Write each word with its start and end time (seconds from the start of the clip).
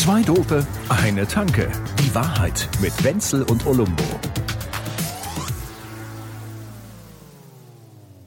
Zwei 0.00 0.22
Dope, 0.22 0.66
eine 0.88 1.28
Tanke. 1.28 1.70
Die 1.98 2.14
Wahrheit 2.14 2.70
mit 2.80 3.04
Wenzel 3.04 3.42
und 3.42 3.66
Olumbo. 3.66 4.02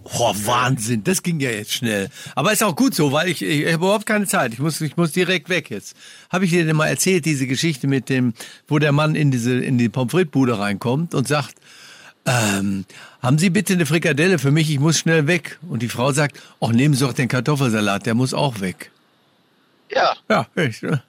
Boah, 0.03 0.35
Wahnsinn, 0.45 1.03
das 1.03 1.23
ging 1.23 1.39
ja 1.39 1.49
jetzt 1.49 1.73
schnell. 1.73 2.11
Aber 2.35 2.53
ist 2.53 2.61
auch 2.61 2.75
gut 2.75 2.93
so, 2.93 3.11
weil 3.11 3.27
ich, 3.27 3.41
ich 3.41 3.65
habe 3.65 3.85
überhaupt 3.85 4.05
keine 4.05 4.27
Zeit. 4.27 4.53
Ich 4.53 4.59
muss, 4.59 4.79
ich 4.81 4.97
muss 4.97 5.13
direkt 5.13 5.49
weg 5.49 5.71
jetzt. 5.71 5.97
Habe 6.29 6.45
ich 6.45 6.51
dir 6.51 6.63
denn 6.63 6.75
mal 6.75 6.85
erzählt, 6.85 7.25
diese 7.25 7.47
Geschichte 7.47 7.87
mit 7.87 8.07
dem, 8.07 8.35
wo 8.67 8.77
der 8.77 8.91
Mann 8.91 9.15
in 9.15 9.31
diese, 9.31 9.55
in 9.55 9.79
die 9.79 9.89
Pommes 9.89 10.11
frites 10.11 10.29
Bude 10.29 10.59
reinkommt 10.59 11.15
und 11.15 11.27
sagt, 11.27 11.55
ähm, 12.27 12.85
haben 13.19 13.39
Sie 13.39 13.49
bitte 13.49 13.73
eine 13.73 13.87
Frikadelle 13.87 14.37
für 14.37 14.51
mich? 14.51 14.69
Ich 14.69 14.79
muss 14.79 14.99
schnell 14.99 15.25
weg. 15.25 15.57
Und 15.67 15.81
die 15.81 15.89
Frau 15.89 16.11
sagt, 16.11 16.39
ach, 16.61 16.69
nehmen 16.69 16.93
Sie 16.93 17.03
doch 17.03 17.13
den 17.13 17.29
Kartoffelsalat, 17.29 18.05
der 18.05 18.13
muss 18.13 18.35
auch 18.35 18.59
weg. 18.59 18.91
Ja. 19.89 20.13
Ja, 20.29 20.45
ich, 20.55 20.83
ne? 20.83 21.01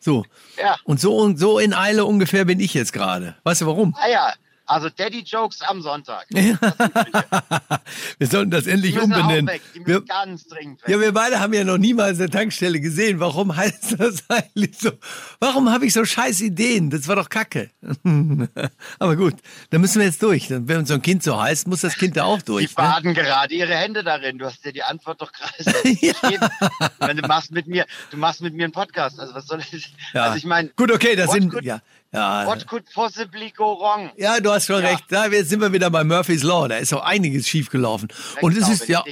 So. 0.00 0.24
Ja. 0.60 0.76
Und 0.84 1.00
so 1.00 1.16
und 1.16 1.38
so 1.38 1.60
in 1.60 1.72
Eile 1.72 2.04
ungefähr 2.04 2.44
bin 2.44 2.58
ich 2.58 2.74
jetzt 2.74 2.92
gerade. 2.92 3.36
Weißt 3.44 3.60
du 3.60 3.66
warum? 3.66 3.94
Ah 3.96 4.08
ja, 4.08 4.32
also 4.72 4.88
Daddy 4.88 5.20
Jokes 5.20 5.60
am 5.60 5.82
Sonntag. 5.82 6.26
wir 8.18 8.26
sollten 8.26 8.50
das 8.50 8.66
endlich 8.66 8.94
Die 8.94 9.00
umbenennen. 9.00 9.46
Weg. 9.46 9.62
Die 9.74 9.86
Wir, 9.86 10.00
ganz 10.00 10.46
dringend 10.46 10.82
weg. 10.82 10.88
ja, 10.88 10.98
wir 10.98 11.12
beide 11.12 11.40
haben 11.40 11.52
ja 11.52 11.62
noch 11.62 11.76
niemals 11.78 12.18
eine 12.18 12.30
Tankstelle 12.30 12.80
gesehen. 12.80 13.20
Warum 13.20 13.54
heißt 13.54 13.96
das 13.98 14.24
eigentlich 14.28 14.78
so? 14.78 14.92
Warum 15.40 15.70
habe 15.70 15.86
ich 15.86 15.92
so 15.92 16.04
scheiß 16.04 16.40
Ideen? 16.40 16.90
Das 16.90 17.06
war 17.06 17.16
doch 17.16 17.28
Kacke. 17.28 17.70
Aber 18.98 19.16
gut, 19.16 19.34
da 19.70 19.78
müssen 19.78 19.98
wir 19.98 20.06
jetzt 20.06 20.22
durch. 20.22 20.46
Wenn 20.48 20.86
so 20.86 20.94
ein 20.94 21.02
Kind 21.02 21.22
so 21.22 21.40
heißt, 21.40 21.68
muss 21.68 21.82
das 21.82 21.96
Kind 21.96 22.16
da 22.16 22.24
auch 22.24 22.38
die 22.38 22.46
durch. 22.46 22.68
Ne? 22.68 22.74
baden 22.74 23.14
gerade 23.14 23.54
ihre 23.54 23.74
Hände 23.74 24.02
darin. 24.02 24.38
Du 24.38 24.46
hast 24.46 24.64
dir 24.64 24.72
die 24.72 24.82
Antwort 24.82 25.20
doch 25.20 25.32
gerade 25.32 25.52
Ja. 26.00 26.14
Wenn 26.98 27.16
du 27.18 27.26
machst 27.28 27.52
mit 27.52 27.66
mir, 27.66 27.86
du 28.10 28.16
machst 28.16 28.40
mit 28.40 28.54
mir 28.54 28.64
einen 28.64 28.72
Podcast. 28.72 29.20
Also 29.20 29.34
was 29.34 29.46
soll 29.46 29.60
ich? 29.60 29.94
Ja. 30.14 30.24
Also 30.24 30.38
ich 30.38 30.44
meine, 30.44 30.70
gut, 30.70 30.90
okay, 30.90 31.14
das 31.14 31.30
sind 31.32 31.52
ja, 31.62 31.80
ja, 32.12 32.46
what 32.46 32.66
could 32.66 32.84
possibly 32.94 33.50
go 33.50 33.78
wrong? 33.80 34.10
ja, 34.16 34.38
du 34.40 34.50
hast 34.50 34.66
schon 34.66 34.82
Ja. 34.82 34.90
recht. 34.90 35.04
Da 35.08 35.26
jetzt 35.26 35.48
sind 35.48 35.60
wir 35.60 35.72
wieder 35.72 35.90
bei 35.90 36.04
Murphy's 36.04 36.42
Law. 36.42 36.68
Da 36.68 36.76
ist 36.76 36.92
auch 36.92 37.02
einiges 37.04 37.48
schiefgelaufen. 37.48 38.08
Und 38.40 38.56
es 38.56 38.68
ist 38.68 38.88
ja. 38.88 39.02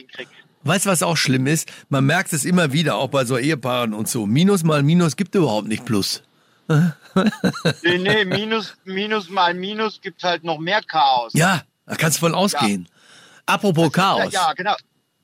Weißt 0.63 0.85
du, 0.85 0.91
was 0.91 1.03
auch 1.03 1.17
schlimm 1.17 1.47
ist? 1.47 1.73
Man 1.89 2.05
merkt 2.05 2.35
es 2.35 2.45
immer 2.45 2.73
wieder, 2.73 2.97
auch 2.97 3.09
bei 3.09 3.25
so 3.25 3.39
Ehepaaren 3.39 3.95
und 3.95 4.09
so. 4.09 4.27
Minus 4.27 4.63
mal 4.63 4.83
Minus 4.83 5.17
gibt 5.17 5.35
überhaupt 5.35 5.69
nicht 5.69 5.85
Plus. 5.87 6.23
Nee, 7.83 7.99
nee, 7.99 8.25
Minus, 8.25 8.75
Minus 8.85 9.29
mal 9.31 9.55
Minus 9.55 10.01
gibt 10.01 10.23
halt 10.23 10.45
noch 10.45 10.59
mehr 10.59 10.81
Chaos. 10.83 11.33
Ja, 11.35 11.63
da 11.87 11.97
kannst 11.97 12.19
du 12.19 12.21
von 12.21 12.35
ausgehen. 12.35 12.89
Apropos 13.47 13.91
Chaos. 13.93 14.33
Ja, 14.33 14.49
ja, 14.49 14.53
genau. 14.53 14.77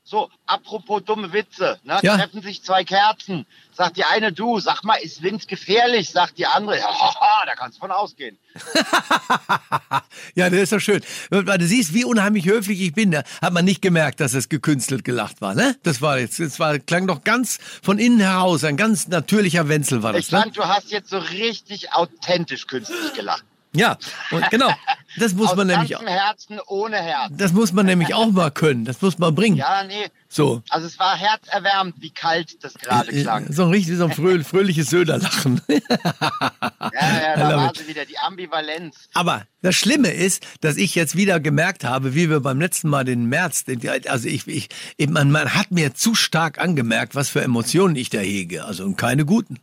So, 0.09 0.29
apropos 0.45 1.03
dumme 1.03 1.33
Witze. 1.33 1.81
Ne? 1.83 1.99
Ja. 2.01 2.15
Treffen 2.15 2.41
sich 2.41 2.63
zwei 2.63 2.85
Kerzen. 2.85 3.45
Sagt 3.73 3.97
die 3.97 4.05
eine, 4.05 4.31
du, 4.31 4.57
sag 4.61 4.85
mal, 4.85 4.95
ist 4.95 5.21
Wind 5.21 5.49
gefährlich? 5.49 6.11
Sagt 6.11 6.37
die 6.37 6.45
andere, 6.45 6.77
ja, 6.77 6.85
haha, 6.87 7.45
da 7.45 7.55
kannst 7.55 7.77
du 7.77 7.81
von 7.81 7.91
ausgehen. 7.91 8.37
Ja, 10.35 10.49
das 10.49 10.59
ist 10.61 10.71
doch 10.71 10.79
schön. 10.79 11.01
Weil 11.29 11.57
du 11.57 11.65
siehst, 11.65 11.93
wie 11.93 12.03
unheimlich 12.03 12.45
höflich 12.45 12.81
ich 12.81 12.93
bin. 12.93 13.11
Da 13.11 13.23
hat 13.41 13.53
man 13.53 13.65
nicht 13.65 13.81
gemerkt, 13.81 14.19
dass 14.19 14.33
es 14.33 14.49
gekünstelt 14.49 15.03
gelacht 15.03 15.41
war, 15.41 15.55
ne? 15.55 15.75
Das 15.83 16.01
war 16.01 16.19
jetzt, 16.19 16.39
das 16.39 16.59
war, 16.59 16.79
klang 16.79 17.07
doch 17.07 17.23
ganz 17.23 17.59
von 17.81 17.97
innen 17.99 18.19
heraus. 18.19 18.63
Ein 18.63 18.77
ganz 18.77 19.07
natürlicher 19.07 19.67
Wenzel 19.69 20.03
war 20.03 20.13
das, 20.13 20.25
Ich 20.25 20.31
ne? 20.31 20.41
fand, 20.41 20.57
du 20.57 20.63
hast 20.63 20.91
jetzt 20.91 21.09
so 21.09 21.17
richtig 21.17 21.93
authentisch 21.93 22.67
künstlich 22.67 23.13
gelacht. 23.13 23.43
Ja, 23.77 23.97
und 24.31 24.49
genau. 24.49 24.71
Das 25.19 25.33
muss 25.33 25.55
man 25.55 25.67
nämlich, 25.67 25.91
ganzem 25.91 26.07
Herzen 26.07 26.59
ohne 26.67 26.97
Herz. 26.97 27.31
das 27.31 27.51
muss 27.51 27.73
man 27.73 27.85
nämlich 27.85 28.13
auch 28.13 28.31
mal 28.31 28.51
können. 28.51 28.85
Das 28.85 29.01
muss 29.01 29.17
man 29.17 29.33
bringen. 29.33 29.55
Ja, 29.57 29.83
nee. 29.83 30.07
So. 30.29 30.61
Also 30.69 30.85
es 30.85 30.99
war 30.99 31.15
herzerwärmend, 31.15 31.95
wie 31.99 32.11
kalt 32.11 32.63
das 32.63 32.75
gerade 32.75 33.11
Äh, 33.11 33.21
klang. 33.23 33.51
So 33.51 33.63
ein 33.63 33.69
richtig, 33.69 33.97
so 33.97 34.05
ein 34.05 34.11
fröh, 34.11 34.43
fröhliches 34.43 34.89
Söderlachen. 34.89 35.61
Ja, 36.99 37.21
ja, 37.21 37.35
da 37.35 37.57
war 37.57 37.73
sie 37.75 37.87
wieder, 37.87 38.05
die 38.05 38.17
Ambivalenz. 38.17 39.09
Aber 39.13 39.45
das 39.61 39.75
Schlimme 39.75 40.09
ist, 40.09 40.45
dass 40.61 40.77
ich 40.77 40.95
jetzt 40.95 41.15
wieder 41.15 41.39
gemerkt 41.39 41.83
habe, 41.83 42.15
wie 42.15 42.29
wir 42.29 42.39
beim 42.39 42.59
letzten 42.59 42.89
Mal 42.89 43.03
den 43.03 43.25
März, 43.25 43.65
also 44.07 44.27
ich, 44.27 44.47
ich, 44.47 44.69
man, 45.09 45.29
man 45.31 45.53
hat 45.53 45.71
mir 45.71 45.93
zu 45.93 46.15
stark 46.15 46.59
angemerkt, 46.59 47.13
was 47.15 47.29
für 47.29 47.41
Emotionen 47.41 47.95
ich 47.95 48.09
da 48.09 48.19
hege, 48.19 48.65
also 48.65 48.83
und 48.85 48.95
keine 48.97 49.25
guten. 49.25 49.59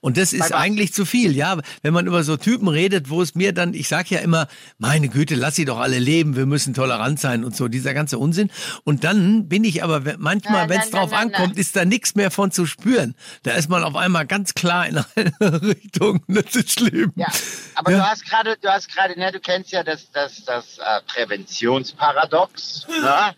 Und 0.00 0.16
das 0.16 0.32
ist 0.32 0.52
eigentlich 0.52 0.92
zu 0.92 1.04
viel, 1.04 1.34
ja. 1.36 1.58
Wenn 1.82 1.94
man 1.94 2.06
über 2.06 2.24
so 2.24 2.36
Typen 2.36 2.68
redet, 2.68 3.10
wo 3.10 3.22
es 3.22 3.34
mir 3.34 3.52
dann, 3.52 3.74
ich 3.74 3.88
sag 3.88 4.10
ja 4.10 4.20
immer, 4.20 4.46
meine 4.78 5.08
Güte, 5.08 5.34
lass 5.34 5.54
sie 5.56 5.64
doch 5.64 5.78
alle 5.78 5.98
leben, 5.98 6.36
wir 6.36 6.46
müssen 6.46 6.74
tolerant 6.74 7.20
sein 7.20 7.44
und 7.44 7.54
so, 7.56 7.68
dieser 7.68 7.94
ganze 7.94 8.18
Unsinn. 8.18 8.50
Und 8.84 9.04
dann 9.04 9.48
bin 9.48 9.64
ich 9.64 9.82
aber 9.82 10.02
manchmal, 10.18 10.64
Na, 10.64 10.68
wenn 10.68 10.78
na, 10.78 10.84
es 10.84 10.90
na, 10.92 10.98
drauf 10.98 11.10
na, 11.12 11.16
na. 11.16 11.22
ankommt, 11.22 11.58
ist 11.58 11.76
da 11.76 11.84
nichts 11.84 12.14
mehr 12.14 12.30
von 12.30 12.50
zu 12.50 12.66
spüren. 12.66 13.14
Da 13.42 13.52
ist 13.52 13.68
man 13.68 13.84
auf 13.84 13.96
einmal 13.96 14.26
ganz 14.26 14.54
klar 14.54 14.86
in 14.86 14.98
eine 15.16 15.62
Richtung. 15.62 16.22
Das 16.28 16.54
ist 16.54 16.72
schlimm. 16.78 17.12
Ja, 17.16 17.28
aber 17.74 17.92
Ja. 17.92 17.98
du 17.98 18.06
hast 18.06 18.24
gerade, 18.28 18.56
du 18.60 18.68
hast 18.68 18.88
gerade, 18.94 19.18
ne, 19.18 19.32
du 19.32 19.40
kennst 19.40 19.70
ja 19.72 19.82
das, 19.82 20.10
das, 20.12 20.44
das 20.44 20.78
äh, 20.78 21.00
Präventionsparadox. 21.06 22.86
Ne? 22.88 23.34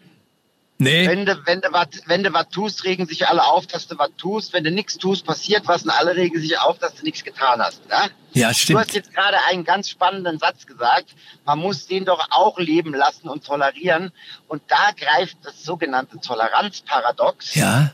Nee. 0.79 1.07
Wenn 1.09 1.25
du, 1.25 1.41
wenn 1.47 1.63
du 1.63 1.73
was, 1.73 1.87
wenn 2.05 2.23
du 2.23 2.33
was 2.35 2.51
tust, 2.51 2.85
regen 2.85 3.07
sich 3.07 3.27
alle 3.27 3.43
auf, 3.45 3.67
dass 3.67 3.87
du 3.87 3.97
was 3.99 4.11
tust. 4.19 4.53
Wenn 4.53 4.63
du 4.65 4.71
nichts 4.71 4.99
tust, 4.99 5.25
passiert 5.25 5.67
was 5.67 5.85
und 5.85 5.91
alle 5.91 6.15
regen 6.17 6.39
sich 6.39 6.59
auf, 6.59 6.79
dass 6.79 6.95
du 6.97 7.03
nichts 7.05 7.25
getan 7.25 7.61
hast. 7.63 7.87
Ne? 7.89 7.95
Ja, 8.35 8.49
Du 8.49 8.51
hast 8.51 8.61
stimmt. 8.61 8.93
jetzt 8.93 9.15
gerade 9.15 9.39
einen 9.49 9.65
ganz 9.65 9.89
spannenden 9.89 10.39
Satz 10.39 10.67
gesagt. 10.67 11.07
Man 11.47 11.61
muss 11.61 11.87
den 11.87 12.05
doch 12.05 12.27
auch 12.31 12.59
leben 12.59 12.93
lassen 12.93 13.29
und 13.31 13.47
tolerieren. 13.47 14.13
Und 14.49 14.63
da 14.69 14.91
greift 14.95 15.39
das 15.45 15.65
sogenannte 15.65 16.21
Toleranzparadox. 16.21 17.55
Ja. 17.55 17.93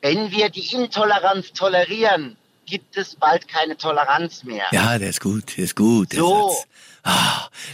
Wenn 0.00 0.30
wir 0.32 0.48
die 0.48 0.66
Intoleranz 0.74 1.52
tolerieren, 1.52 2.36
gibt 2.66 2.96
es 2.96 3.14
bald 3.14 3.46
keine 3.46 3.76
Toleranz 3.76 4.42
mehr. 4.42 4.64
Ja, 4.72 4.98
der 4.98 5.10
ist 5.10 5.20
gut, 5.20 5.56
der 5.56 5.64
ist 5.64 5.76
gut. 5.76 6.12
Der 6.12 6.18
So. 6.18 6.48
Satz. 6.50 6.66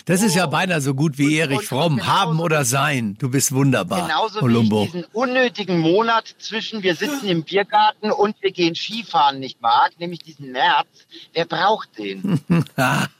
Das 0.07 0.23
ist 0.23 0.35
ja 0.35 0.47
beinahe 0.47 0.81
so 0.81 0.95
gut 0.95 1.17
wie 1.19 1.39
Erich 1.39 1.63
Fromm. 1.63 2.07
Haben 2.07 2.41
oder 2.41 2.65
sein. 2.65 3.17
Du 3.19 3.31
bist 3.31 3.53
wunderbar, 3.53 4.03
Genauso 4.09 4.41
Columbo. 4.41 4.81
wie 4.81 4.85
ich 4.87 4.93
diesen 4.93 5.05
unnötigen 5.13 5.79
Monat 5.79 6.35
zwischen 6.39 6.83
wir 6.83 6.97
sitzen 6.97 7.29
im 7.29 7.43
Biergarten 7.45 8.11
und 8.11 8.35
wir 8.41 8.51
gehen 8.51 8.75
Skifahren 8.75 9.39
nicht 9.39 9.61
mag, 9.63 9.93
nämlich 9.99 10.21
diesen 10.21 10.53
März. 10.53 10.87
Wer 11.33 11.45
braucht 11.45 11.99
den? 11.99 12.41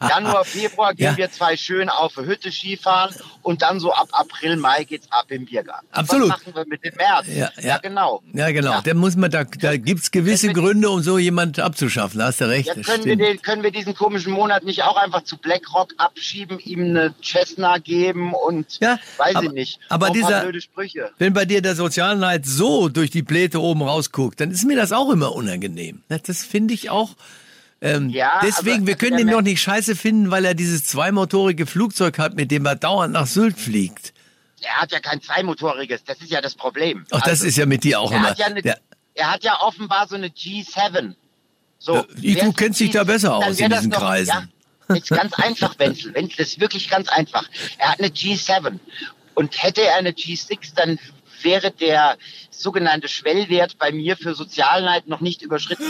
Januar, 0.01 0.45
Februar 0.45 0.95
gehen 0.95 1.13
Ja. 1.13 1.17
wir 1.17 1.31
zwei 1.31 1.57
schön 1.57 1.89
auf 1.89 2.15
der 2.15 2.27
Hütte 2.27 2.51
Skifahren 2.51 3.15
und 3.43 3.63
dann 3.63 3.81
so 3.81 3.93
ab 3.93 4.09
April, 4.13 4.57
Mai 4.57 4.85
geht's 4.85 5.07
ab 5.11 5.27
im 5.31 5.45
Biergarten. 5.45 5.87
Absolut. 5.93 6.31
Was 6.31 6.41
machen 6.41 6.55
wir 6.55 6.67
mit 6.67 6.85
dem 6.85 6.95
März? 6.97 7.27
Ja, 7.29 7.51
ja. 7.61 7.79
genau. 7.79 8.23
Ja, 8.33 8.51
genau. 8.51 8.73
Ja. 8.73 8.81
Da 8.83 8.95
muss 8.95 9.17
man, 9.17 9.31
da, 9.31 9.45
da 9.45 9.77
gibt's 9.77 10.11
gewisse 10.11 10.53
Gründe, 10.53 10.91
um 10.91 11.03
so 11.03 11.19
jemand 11.19 11.59
abzuschaffen. 11.61 12.19
Da 12.19 12.27
hast 12.27 12.41
du 12.41 12.49
recht. 12.49 12.69
Ja, 12.69 12.75
können, 12.83 13.05
wir 13.05 13.17
den, 13.17 13.41
können 13.43 13.63
wir 13.63 13.71
diesen 13.71 13.95
komischen 13.95 14.33
Monat 14.33 14.65
nicht 14.65 14.83
auch 14.83 14.97
einfach 14.97 15.23
zu 15.25 15.37
BlackRock 15.37 15.95
abschieben, 16.03 16.59
ihm 16.59 16.81
eine 16.81 17.15
Cessna 17.23 17.79
geben 17.79 18.35
und 18.35 18.79
Ja, 18.81 18.99
weiß 19.17 19.37
aber- 19.37 19.47
ich 19.47 19.53
nicht. 19.53 19.79
aber 19.89 20.09
Noch 20.09 20.15
dieser- 20.15 20.43
blöde 20.43 20.61
Sprüche. 20.61 21.11
Wenn 21.19 21.33
bei 21.33 21.45
dir 21.45 21.63
der 21.63 21.75
Sozialneid 21.75 22.45
so 22.47 22.89
durch 22.89 23.11
die 23.11 23.23
Pläte 23.23 23.61
oben 23.61 23.83
rausguckt, 23.83 24.41
dann 24.41 24.51
ist 24.51 24.65
mir 24.65 24.77
das 24.77 24.93
auch 24.93 25.11
immer 25.11 25.33
unangenehm. 25.35 26.03
Das, 26.09 26.23
das 26.23 26.45
finde 26.45 26.75
ich 26.75 26.91
auch. 26.91 27.11
Ähm, 27.81 28.11
Ja, 28.11 28.41
deswegen, 28.43 28.79
aber- 28.79 28.87
wir 28.89 28.95
können 28.97 29.17
der 29.17 29.21
ihn 29.27 29.31
doch 29.31 29.43
nicht 29.43 29.61
scheiße 29.61 29.97
finden, 29.97 30.31
weil 30.31 30.45
er 30.45 30.55
dieses 30.55 30.85
zweimotorige 30.87 31.67
Flugzeug 31.67 32.19
hat, 32.19 32.35
mit 32.35 32.51
dem 32.51 32.65
er 32.67 32.77
dauernd 32.77 33.13
nach 33.15 33.27
Sylt 33.27 33.59
fliegt. 33.59 34.13
Er 34.61 34.81
hat 34.81 34.93
ja 34.93 35.01
kein 35.01 35.21
zweimotoriges, 35.21 36.05
das 36.05 36.21
ist 36.21 36.31
ja 36.31 36.41
das 36.41 36.55
Problem. 36.55 37.05
Ach, 37.11 37.19
das 37.21 37.29
Also, 37.31 37.47
ist 37.47 37.57
ja 37.57 37.67
mit 37.67 37.83
dir 37.83 37.99
auch 38.01 38.13
er 38.13 38.19
immer. 38.19 38.31
hat 38.31 38.39
ja 38.39 38.47
eine, 38.47 38.63
Der, 38.63 38.79
er 39.15 39.33
hat 39.33 39.43
ja 39.43 39.61
offenbar 39.61 40.07
so 40.07 40.15
eine 40.15 40.29
G7. 40.29 41.15
So, 41.81 41.97
Äh, 41.97 42.05
ich- 42.21 42.39
du 42.39 42.45
wär's 42.47 42.55
kennst 42.57 42.79
dich 42.79 42.91
da 42.93 43.01
G7, 43.03 43.05
besser 43.07 43.35
aus 43.35 43.59
in 43.59 43.69
das 43.69 43.81
diesen 43.81 43.91
doch- 43.91 43.99
Kreisen. 43.99 44.29
Ja, 44.29 44.45
ist 44.89 45.09
ganz 45.09 45.35
einfach, 45.35 45.79
Wenzel. 45.79 46.15
Wenzel, 46.15 46.41
ist 46.43 46.61
wirklich 46.61 46.89
ganz 46.89 47.09
einfach. 47.09 47.45
Er 47.79 47.93
hat 47.93 47.99
eine 47.99 48.09
G7. 48.09 48.79
Und 49.35 49.63
hätte 49.63 49.83
er 49.83 49.97
eine 49.97 50.11
G6, 50.11 50.75
dann 50.75 50.99
wäre 51.43 51.71
der 51.71 52.19
sogenannte 52.51 53.09
Schwellwert 53.09 53.79
bei 53.79 53.91
mir 53.91 54.17
für 54.17 54.35
Sozialneid 54.35 55.09
noch 55.09 55.21
nicht 55.21 55.43
überschritten. 55.43 55.85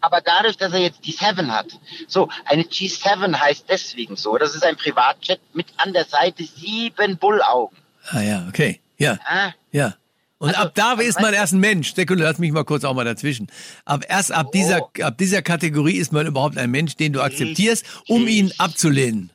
Aber 0.00 0.20
dadurch, 0.20 0.56
dass 0.56 0.72
er 0.72 0.78
jetzt 0.80 1.04
die 1.04 1.12
7 1.12 1.52
hat, 1.52 1.66
so, 2.06 2.28
eine 2.44 2.62
G7 2.62 3.38
heißt 3.38 3.66
deswegen 3.68 4.16
so, 4.16 4.36
das 4.38 4.54
ist 4.54 4.64
ein 4.64 4.76
Privatjet 4.76 5.40
mit 5.52 5.66
an 5.78 5.92
der 5.92 6.04
Seite 6.04 6.44
sieben 6.44 7.18
Bullaugen. 7.18 7.76
ah 8.10 8.20
ja, 8.20 8.46
okay. 8.48 8.80
Ja, 8.98 9.18
Ah, 9.26 9.52
ja. 9.72 9.94
Und 10.38 10.48
Also, 10.50 10.60
ab 10.60 10.72
da 10.74 10.92
ist 10.94 11.20
man 11.20 11.32
erst 11.32 11.54
ein 11.54 11.60
Mensch. 11.60 11.94
Sekunde, 11.94 12.24
lass 12.24 12.38
mich 12.38 12.52
mal 12.52 12.64
kurz 12.64 12.84
auch 12.84 12.94
mal 12.94 13.04
dazwischen. 13.04 13.46
Ab 13.86 14.04
erst 14.08 14.32
ab 14.32 14.52
dieser, 14.52 14.82
Oh. 14.82 15.02
ab 15.02 15.16
dieser 15.18 15.40
Kategorie 15.42 15.96
ist 15.96 16.12
man 16.12 16.26
überhaupt 16.26 16.58
ein 16.58 16.70
Mensch, 16.70 16.96
den 16.96 17.12
du 17.14 17.22
akzeptierst, 17.22 17.84
um 18.08 18.26
ihn 18.26 18.52
abzulehnen. 18.58 19.30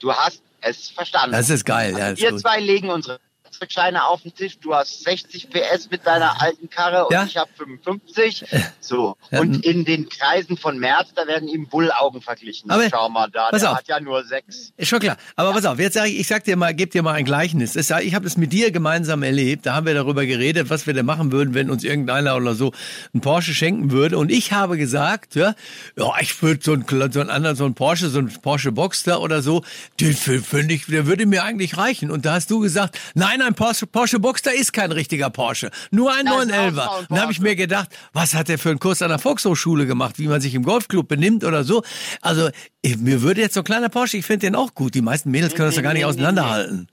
du 0.00 0.12
hast 0.12 0.40
es 0.60 0.90
verstanden. 0.90 1.32
Das 1.32 1.50
ist 1.50 1.64
geil, 1.64 1.92
ja. 1.98 2.06
Also 2.06 2.24
ist 2.24 2.32
wir 2.32 2.38
zwei 2.38 2.60
legen 2.60 2.90
unsere 2.90 3.18
Fahrzeugscheine 3.58 4.04
auf 4.06 4.22
dem 4.22 4.34
Tisch, 4.34 4.58
du 4.60 4.74
hast 4.74 5.02
60 5.04 5.50
PS 5.50 5.90
mit 5.90 6.06
deiner 6.06 6.40
alten 6.40 6.70
Karre 6.70 7.06
und 7.06 7.12
Ja. 7.12 7.24
ich 7.24 7.36
habe 7.36 7.50
55. 7.56 8.44
So. 8.80 9.16
Ja. 9.30 9.40
Und 9.40 9.64
in 9.64 9.84
den 9.84 10.08
Kreisen 10.08 10.56
von 10.56 10.78
Merz, 10.78 11.08
da 11.14 11.26
werden 11.26 11.48
ihm 11.48 11.66
Bullaugen 11.68 12.20
verglichen. 12.22 12.70
Aber- 12.70 12.88
Schau 12.90 13.08
mal 13.08 13.28
da, 13.32 13.50
der 13.50 13.70
auf. 13.72 13.78
hat 13.78 13.88
ja 13.88 14.00
nur 14.00 14.24
sechs. 14.24 14.72
Ist 14.76 14.88
schon 14.88 15.00
klar. 15.00 15.16
Aber 15.36 15.52
pass 15.52 15.64
auf, 15.64 15.78
jetzt 15.78 15.94
sage 15.94 16.08
ich, 16.10 16.20
ich 16.20 16.26
sag 16.26 16.44
dir 16.44 16.56
mal, 16.56 16.72
geb 16.74 16.92
dir 16.92 17.02
mal 17.02 17.14
ein 17.14 17.24
Gleichnis. 17.24 17.74
Ich 17.76 17.90
habe 18.14 18.24
das 18.24 18.36
mit 18.36 18.52
dir 18.52 18.70
gemeinsam 18.70 19.22
erlebt. 19.22 19.66
Da 19.66 19.74
haben 19.74 19.86
wir 19.86 19.94
darüber 19.94 20.24
geredet, 20.24 20.70
was 20.70 20.86
wir 20.86 20.94
denn 20.94 21.06
machen 21.06 21.32
würden, 21.32 21.54
wenn 21.54 21.70
uns 21.70 21.84
irgendeiner 21.84 22.36
oder 22.36 22.54
so 22.54 22.72
einen 23.12 23.20
Porsche 23.20 23.54
schenken 23.54 23.90
würde. 23.90 24.18
Und 24.18 24.30
ich 24.30 24.52
habe 24.52 24.76
gesagt, 24.76 25.34
ja, 25.34 25.54
ja 25.96 26.12
ich 26.20 26.40
würde 26.42 26.60
so 26.62 26.72
einen, 26.72 26.86
so 27.12 27.20
einen 27.20 27.30
anderen, 27.30 27.56
so 27.56 27.64
einen 27.64 27.74
Porsche, 27.74 28.08
so 28.08 28.18
einen 28.18 28.32
Porsche 28.40 28.72
Boxster 28.72 29.20
oder 29.20 29.42
so, 29.42 29.62
den 30.00 30.14
finde 30.14 30.74
ich, 30.74 30.86
der 30.86 31.06
würde 31.06 31.26
mir 31.26 31.42
eigentlich 31.44 31.76
reichen. 31.76 32.10
Und 32.10 32.24
da 32.24 32.34
hast 32.34 32.50
du 32.50 32.60
gesagt, 32.60 32.98
nein, 33.14 33.42
ein 33.48 33.54
Porsche, 33.54 33.86
Porsche 33.86 34.20
Boxster 34.20 34.54
ist 34.54 34.72
kein 34.72 34.92
richtiger 34.92 35.30
Porsche. 35.30 35.70
Nur 35.90 36.14
ein 36.14 36.26
Das 36.26 36.44
ist 36.44 36.52
auch 36.52 36.56
911er. 36.56 36.98
ein 37.00 37.06
Dann 37.08 37.20
habe 37.20 37.32
ich 37.32 37.40
mir 37.40 37.56
gedacht, 37.56 37.88
was 38.12 38.34
hat 38.34 38.48
der 38.48 38.58
für 38.58 38.70
einen 38.70 38.78
Kurs 38.78 39.02
an 39.02 39.08
der 39.08 39.18
Volkshochschule 39.18 39.86
gemacht, 39.86 40.18
wie 40.18 40.28
man 40.28 40.40
sich 40.40 40.54
im 40.54 40.62
Golfclub 40.62 41.08
benimmt 41.08 41.42
oder 41.42 41.64
so. 41.64 41.82
Also, 42.20 42.50
mir 42.84 43.22
würde 43.22 43.40
jetzt 43.40 43.54
so 43.54 43.60
ein 43.60 43.64
kleiner 43.64 43.88
Porsche, 43.88 44.16
ich 44.18 44.24
finde 44.26 44.46
den 44.46 44.54
auch 44.54 44.74
gut. 44.74 44.94
Die 44.94 45.02
meisten 45.02 45.30
Mädels 45.30 45.54
können 45.54 45.68
das 45.68 45.76
ja 45.76 45.82
gar 45.82 45.94
nicht 45.94 46.02
nee, 46.02 46.06
nee, 46.06 46.10
auseinanderhalten. 46.12 46.88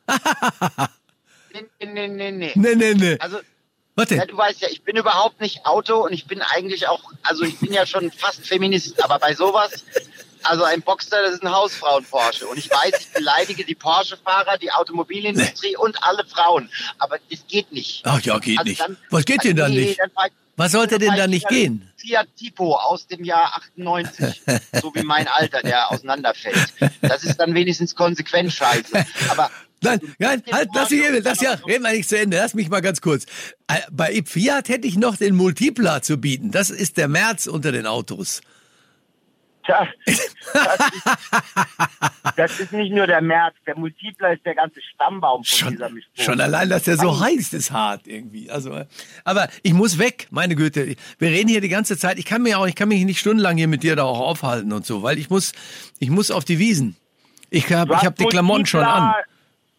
Nee, 1.53 1.63
nee, 1.85 2.07
nee, 2.07 2.31
nee. 2.31 2.51
Nee, 2.55 2.75
nee, 2.75 2.93
nee. 2.95 3.17
Also, 3.19 3.37
Warte. 3.95 4.15
ja, 4.15 4.25
du 4.25 4.35
weißt 4.35 4.59
ja, 4.61 4.67
ich 4.69 4.83
bin 4.83 4.97
überhaupt 4.97 5.39
nicht 5.39 5.65
Auto 5.65 6.03
und 6.03 6.11
ich 6.11 6.25
bin 6.27 6.41
eigentlich 6.41 6.87
auch, 6.87 7.13
also 7.23 7.45
ich 7.45 7.57
bin 7.59 7.71
ja 7.71 7.85
schon 7.85 8.11
fast 8.11 8.45
Feminist, 8.45 9.01
aber 9.01 9.19
bei 9.19 9.33
sowas, 9.33 9.85
also 10.45 10.63
ein 10.63 10.81
Boxster, 10.81 11.21
das 11.23 11.33
ist 11.35 11.43
ein 11.43 11.51
Hausfrauen-Porsche. 11.51 12.47
Und 12.47 12.57
ich 12.57 12.69
weiß, 12.69 12.93
ich 12.99 13.07
beleidige 13.11 13.63
die 13.65 13.75
Porsche-Fahrer, 13.75 14.57
die 14.57 14.71
Automobilindustrie 14.71 15.75
und 15.77 16.01
alle 16.03 16.23
Frauen. 16.25 16.69
Aber 16.99 17.17
das 17.29 17.39
geht 17.47 17.71
nicht. 17.71 18.01
Ach 18.05 18.19
ja, 18.21 18.37
geht 18.39 18.57
Also 18.59 18.69
nicht. 18.69 18.81
dann- 18.81 18.97
Was 19.09 19.25
geht 19.25 19.43
denn 19.43 19.55
da 19.55 19.67
Nee, 19.69 19.85
nicht? 19.85 19.99
dann 19.99 20.11
Was 20.57 20.71
sollte 20.71 20.97
denn 20.99 21.15
da 21.15 21.25
ich 21.25 21.29
nicht 21.29 21.47
gehen? 21.49 21.91
Fiat 21.97 22.27
Tipo 22.37 22.75
aus 22.75 23.07
dem 23.07 23.23
Jahr 23.23 23.55
98. 23.75 24.41
so 24.81 24.93
wie 24.95 25.03
mein 25.03 25.27
Alter, 25.27 25.61
der 25.61 25.91
auseinanderfällt. 25.91 26.73
Das 27.01 27.23
ist 27.23 27.37
dann 27.37 27.53
wenigstens 27.53 27.95
konsequent 27.95 28.53
scheiße. 28.53 29.05
Aber 29.29 29.49
Nein, 29.81 29.99
nein, 30.17 30.41
halt, 30.51 30.69
lass 30.73 30.89
mich 30.89 31.03
eben, 31.03 31.21
das 31.23 31.41
ja, 31.41 31.57
dann 31.57 31.65
reden 31.65 31.83
wir 31.83 31.91
nicht 31.91 32.09
zu 32.09 32.17
Ende, 32.17 32.37
lass 32.37 32.55
mich 32.55 32.69
mal 32.69 32.81
ganz 32.81 33.01
kurz. 33.01 33.25
Äh, 33.67 33.81
Bei 33.91 34.23
Fiat 34.25 34.67
hätte 34.69 34.87
ich 34.87 34.95
noch 34.95 35.15
den 35.17 35.35
Multipla 35.35 36.01
zu 36.01 36.17
bieten. 36.17 36.49
Das 36.49 36.71
ist 36.71 36.97
der 36.97 37.07
März 37.07 37.45
unter 37.45 37.71
den 37.71 37.85
Autos. 37.85 38.41
Das, 39.67 39.87
ist, 40.05 40.37
das 42.35 42.59
ist 42.59 42.71
nicht 42.71 42.93
nur 42.93 43.07
der 43.07 43.21
März, 43.21 43.55
der 43.65 43.77
Multipler 43.77 44.33
ist 44.33 44.45
der 44.45 44.55
ganze 44.55 44.81
Stammbaum 44.93 45.43
von 45.43 45.57
Schon, 45.57 45.71
dieser 45.71 45.89
Mischung. 45.89 46.11
schon 46.15 46.41
allein, 46.41 46.69
dass 46.69 46.83
der 46.83 46.97
so 46.97 47.19
heiß 47.19 47.53
ist, 47.53 47.71
hart 47.71 48.07
irgendwie. 48.07 48.49
Also, 48.49 48.83
aber 49.23 49.47
ich 49.63 49.73
muss 49.73 49.97
weg, 49.97 50.27
meine 50.31 50.55
Güte. 50.55 50.95
Wir 51.17 51.29
reden 51.29 51.49
hier 51.49 51.61
die 51.61 51.69
ganze 51.69 51.97
Zeit. 51.97 52.19
Ich 52.19 52.25
kann 52.25 52.43
mir 52.43 52.59
auch, 52.59 52.67
ich 52.67 52.75
kann 52.75 52.89
mich 52.89 53.03
nicht 53.05 53.19
stundenlang 53.19 53.57
hier 53.57 53.67
mit 53.67 53.83
dir 53.83 53.95
da 53.95 54.03
auch 54.03 54.19
aufhalten 54.19 54.71
und 54.71 54.85
so, 54.85 55.03
weil 55.03 55.17
ich 55.17 55.29
muss, 55.29 55.53
ich 55.99 56.09
muss 56.09 56.31
auf 56.31 56.45
die 56.45 56.59
Wiesen. 56.59 56.95
Ich 57.49 57.71
habe, 57.71 57.93
ich 57.93 58.03
habe 58.05 58.15
die 58.15 58.25
Klamotten 58.25 58.65
schon 58.65 58.83
an. 58.83 59.13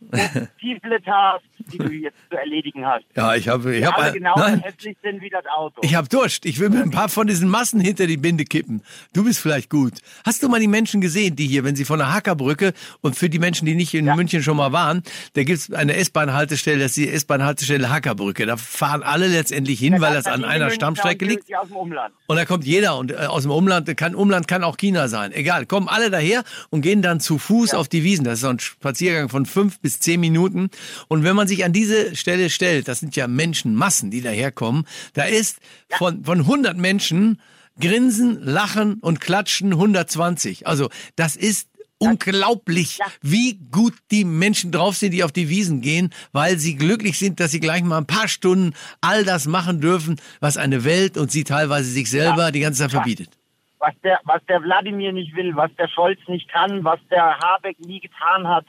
Multiple 0.87 1.03
Tasks, 1.03 1.47
die 1.73 1.79
du 1.79 1.91
jetzt 1.91 2.17
zu 2.31 2.37
erledigen 2.37 2.85
hast. 2.87 3.05
Ja, 3.17 3.35
ich 3.35 3.49
habe, 3.49 3.75
ich 3.75 3.87
alle 3.87 4.13
genauso 4.13 4.41
nein, 4.41 4.61
hässlich 4.61 4.97
sind 5.03 5.21
wie 5.21 5.31
das 5.31 5.45
Auto. 5.47 5.81
ich 5.83 5.95
habe 5.95 6.09
Durst. 6.09 6.45
Ich 6.47 6.61
will 6.61 6.69
mir 6.71 6.83
ein 6.83 6.91
paar 6.91 7.09
von 7.09 7.27
diesen 7.27 7.49
Massen 7.49 7.81
hinter 7.81 8.07
die 8.07 8.17
Binde 8.17 8.45
kippen. 8.45 8.83
Du 9.13 9.25
bist 9.25 9.41
vielleicht 9.41 9.71
gut. 9.71 9.95
Hast 10.25 10.43
du 10.43 10.49
mal 10.49 10.61
die 10.61 10.69
Menschen 10.69 11.01
gesehen, 11.01 11.35
die 11.35 11.47
hier, 11.47 11.65
wenn 11.65 11.77
sie 11.77 11.85
von 11.85 11.99
der 11.99 12.13
Hackerbrücke 12.13 12.73
und 13.01 13.17
für 13.17 13.29
die 13.29 13.39
Menschen, 13.39 13.67
die 13.67 13.75
nicht 13.75 13.95
in 13.95 14.05
München 14.05 14.43
schon 14.43 14.57
mal 14.57 14.73
waren, 14.73 15.03
da 15.35 15.45
gibt's 15.45 15.73
eine 15.73 15.97
S-Bahn-Haltestelle, 15.97 16.79
das 16.79 16.91
ist 16.91 16.97
die 16.97 17.09
S-Bahn-Haltestelle 17.09 17.91
Hackerbrücke. 17.91 18.47
Da 18.47 18.57
fahren 18.57 19.03
alle 19.03 19.29
letztendlich 19.29 19.79
hin, 19.79 20.01
weil 20.01 20.15
das 20.15 20.27
an 20.27 20.45
einer 20.45 20.71
Stammstrecke 20.71 21.25
liegt. 21.25 21.49
Die 21.49 21.57
aus 21.57 21.69
dem 21.69 21.77
Umland. 21.77 22.15
Und 22.27 22.37
da 22.37 22.45
kommt 22.45 22.65
jeder 22.65 22.99
und 22.99 23.13
äh, 23.13 23.15
aus 23.15 23.43
dem 23.43 23.51
Umland, 23.51 23.95
kann 23.97 24.15
Umland 24.15 24.47
kann 24.47 24.63
auch 24.63 24.77
China 24.77 25.09
sein. 25.09 25.33
Egal, 25.33 25.67
kommen 25.67 25.89
alle 25.89 26.11
daher 26.11 26.45
und 26.71 26.83
gehen 26.83 27.03
dann 27.03 27.21
zu 27.21 27.39
Fuß 27.39 27.75
auf 27.75 27.89
die 27.89 28.05
Wiesen. 28.05 28.25
Das 28.25 28.35
ist 28.35 28.41
so 28.41 28.49
ein 28.49 28.59
Spaziergang 28.59 29.29
von 29.29 29.47
fünf 29.47 29.81
bis 29.87 30.01
zehn 30.01 30.19
Minuten. 30.19 30.69
Und 31.07 31.23
wenn 31.23 31.37
man 31.37 31.47
sich 31.47 31.65
an 31.65 31.73
diese 31.73 32.17
Stelle 32.17 32.51
stellt, 32.51 32.89
das 32.89 32.99
sind 32.99 33.15
ja 33.15 33.29
Menschenmassen, 33.29 34.11
die 34.11 34.21
daherkommen, 34.21 34.85
da 35.15 35.23
ist 35.23 35.61
von, 35.97 36.25
von 36.25 36.41
100 36.41 36.77
Menschen 36.77 37.41
grinsen, 37.81 38.43
lachen 38.43 38.95
und 38.95 39.21
klatschen 39.21 39.73
120. 39.73 40.67
Also 40.67 40.89
das 41.15 41.37
ist 41.37 41.69
unglaublich, 41.99 42.99
wie 43.23 43.59
gut 43.71 43.95
die 44.11 44.25
Menschen 44.25 44.73
drauf 44.73 44.97
sind, 44.97 45.13
die 45.13 45.25
auf 45.25 45.33
die 45.33 45.49
Wiesen 45.49 45.81
gehen, 45.81 46.11
weil 46.33 46.59
sie 46.59 46.77
glücklich 46.77 47.19
sind, 47.19 47.41
dass 47.41 47.53
sie 47.53 47.61
gleich 47.61 47.83
mal 47.83 47.99
ein 47.99 48.07
paar 48.07 48.29
Stunden 48.29 48.75
all 49.01 49.25
das 49.25 49.47
machen 49.47 49.81
dürfen, 49.81 50.21
was 50.41 50.57
eine 50.57 50.85
Welt 50.85 51.17
und 51.17 51.31
sie 51.31 51.45
teilweise 51.45 51.89
sich 51.89 52.11
selber 52.11 52.51
die 52.51 52.61
ganze 52.61 52.83
Zeit 52.83 52.91
verbietet. 52.91 53.31
Was 53.79 53.95
der, 54.03 54.19
was 54.25 54.43
der 54.49 54.63
Wladimir 54.63 55.13
nicht 55.13 55.37
will, 55.37 55.55
was 55.55 55.71
der 55.79 55.89
Scholz 55.89 56.19
nicht 56.29 56.51
kann, 56.51 56.83
was 56.83 56.99
der 57.11 57.39
Habeck 57.39 57.79
nie 57.79 58.01
getan 58.01 58.49
hat. 58.49 58.65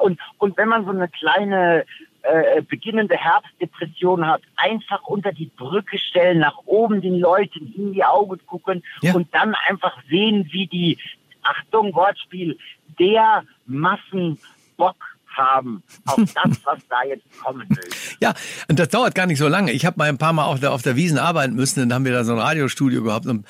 Und, 0.00 0.20
und 0.38 0.56
wenn 0.56 0.68
man 0.68 0.84
so 0.84 0.90
eine 0.90 1.08
kleine 1.08 1.84
äh, 2.22 2.62
beginnende 2.62 3.16
Herbstdepression 3.16 4.26
hat, 4.26 4.42
einfach 4.56 5.02
unter 5.04 5.32
die 5.32 5.50
Brücke 5.56 5.98
stellen, 5.98 6.40
nach 6.40 6.58
oben 6.64 7.00
den 7.00 7.18
Leuten 7.20 7.72
in 7.76 7.92
die 7.92 8.04
Augen 8.04 8.40
gucken 8.46 8.82
Ja. 9.00 9.14
und 9.14 9.32
dann 9.34 9.54
einfach 9.68 9.96
sehen, 10.08 10.48
wie 10.50 10.66
die, 10.66 10.98
Achtung, 11.42 11.94
Wortspiel, 11.94 12.58
der 12.98 13.44
Massen 13.66 14.38
Bock 14.76 14.96
haben 15.36 15.82
auf 16.06 16.16
das, 16.16 16.58
was 16.64 16.78
da 16.88 17.02
jetzt 17.08 17.24
kommen 17.42 17.68
will. 17.68 17.84
Ja, 18.18 18.32
und 18.68 18.78
das 18.78 18.88
dauert 18.88 19.14
gar 19.14 19.26
nicht 19.26 19.38
so 19.38 19.46
lange. 19.46 19.72
Ich 19.72 19.84
habe 19.84 19.98
mal 19.98 20.08
ein 20.08 20.16
paar 20.16 20.32
Mal 20.32 20.44
auch 20.44 20.58
da 20.58 20.70
auf 20.70 20.80
der 20.80 20.96
Wiesen 20.96 21.18
arbeiten 21.18 21.54
müssen, 21.54 21.80
dann 21.80 21.92
haben 21.92 22.06
wir 22.06 22.12
da 22.12 22.24
so 22.24 22.32
ein 22.32 22.38
Radiostudio 22.38 23.02
gehabt 23.02 23.26
und 23.26 23.44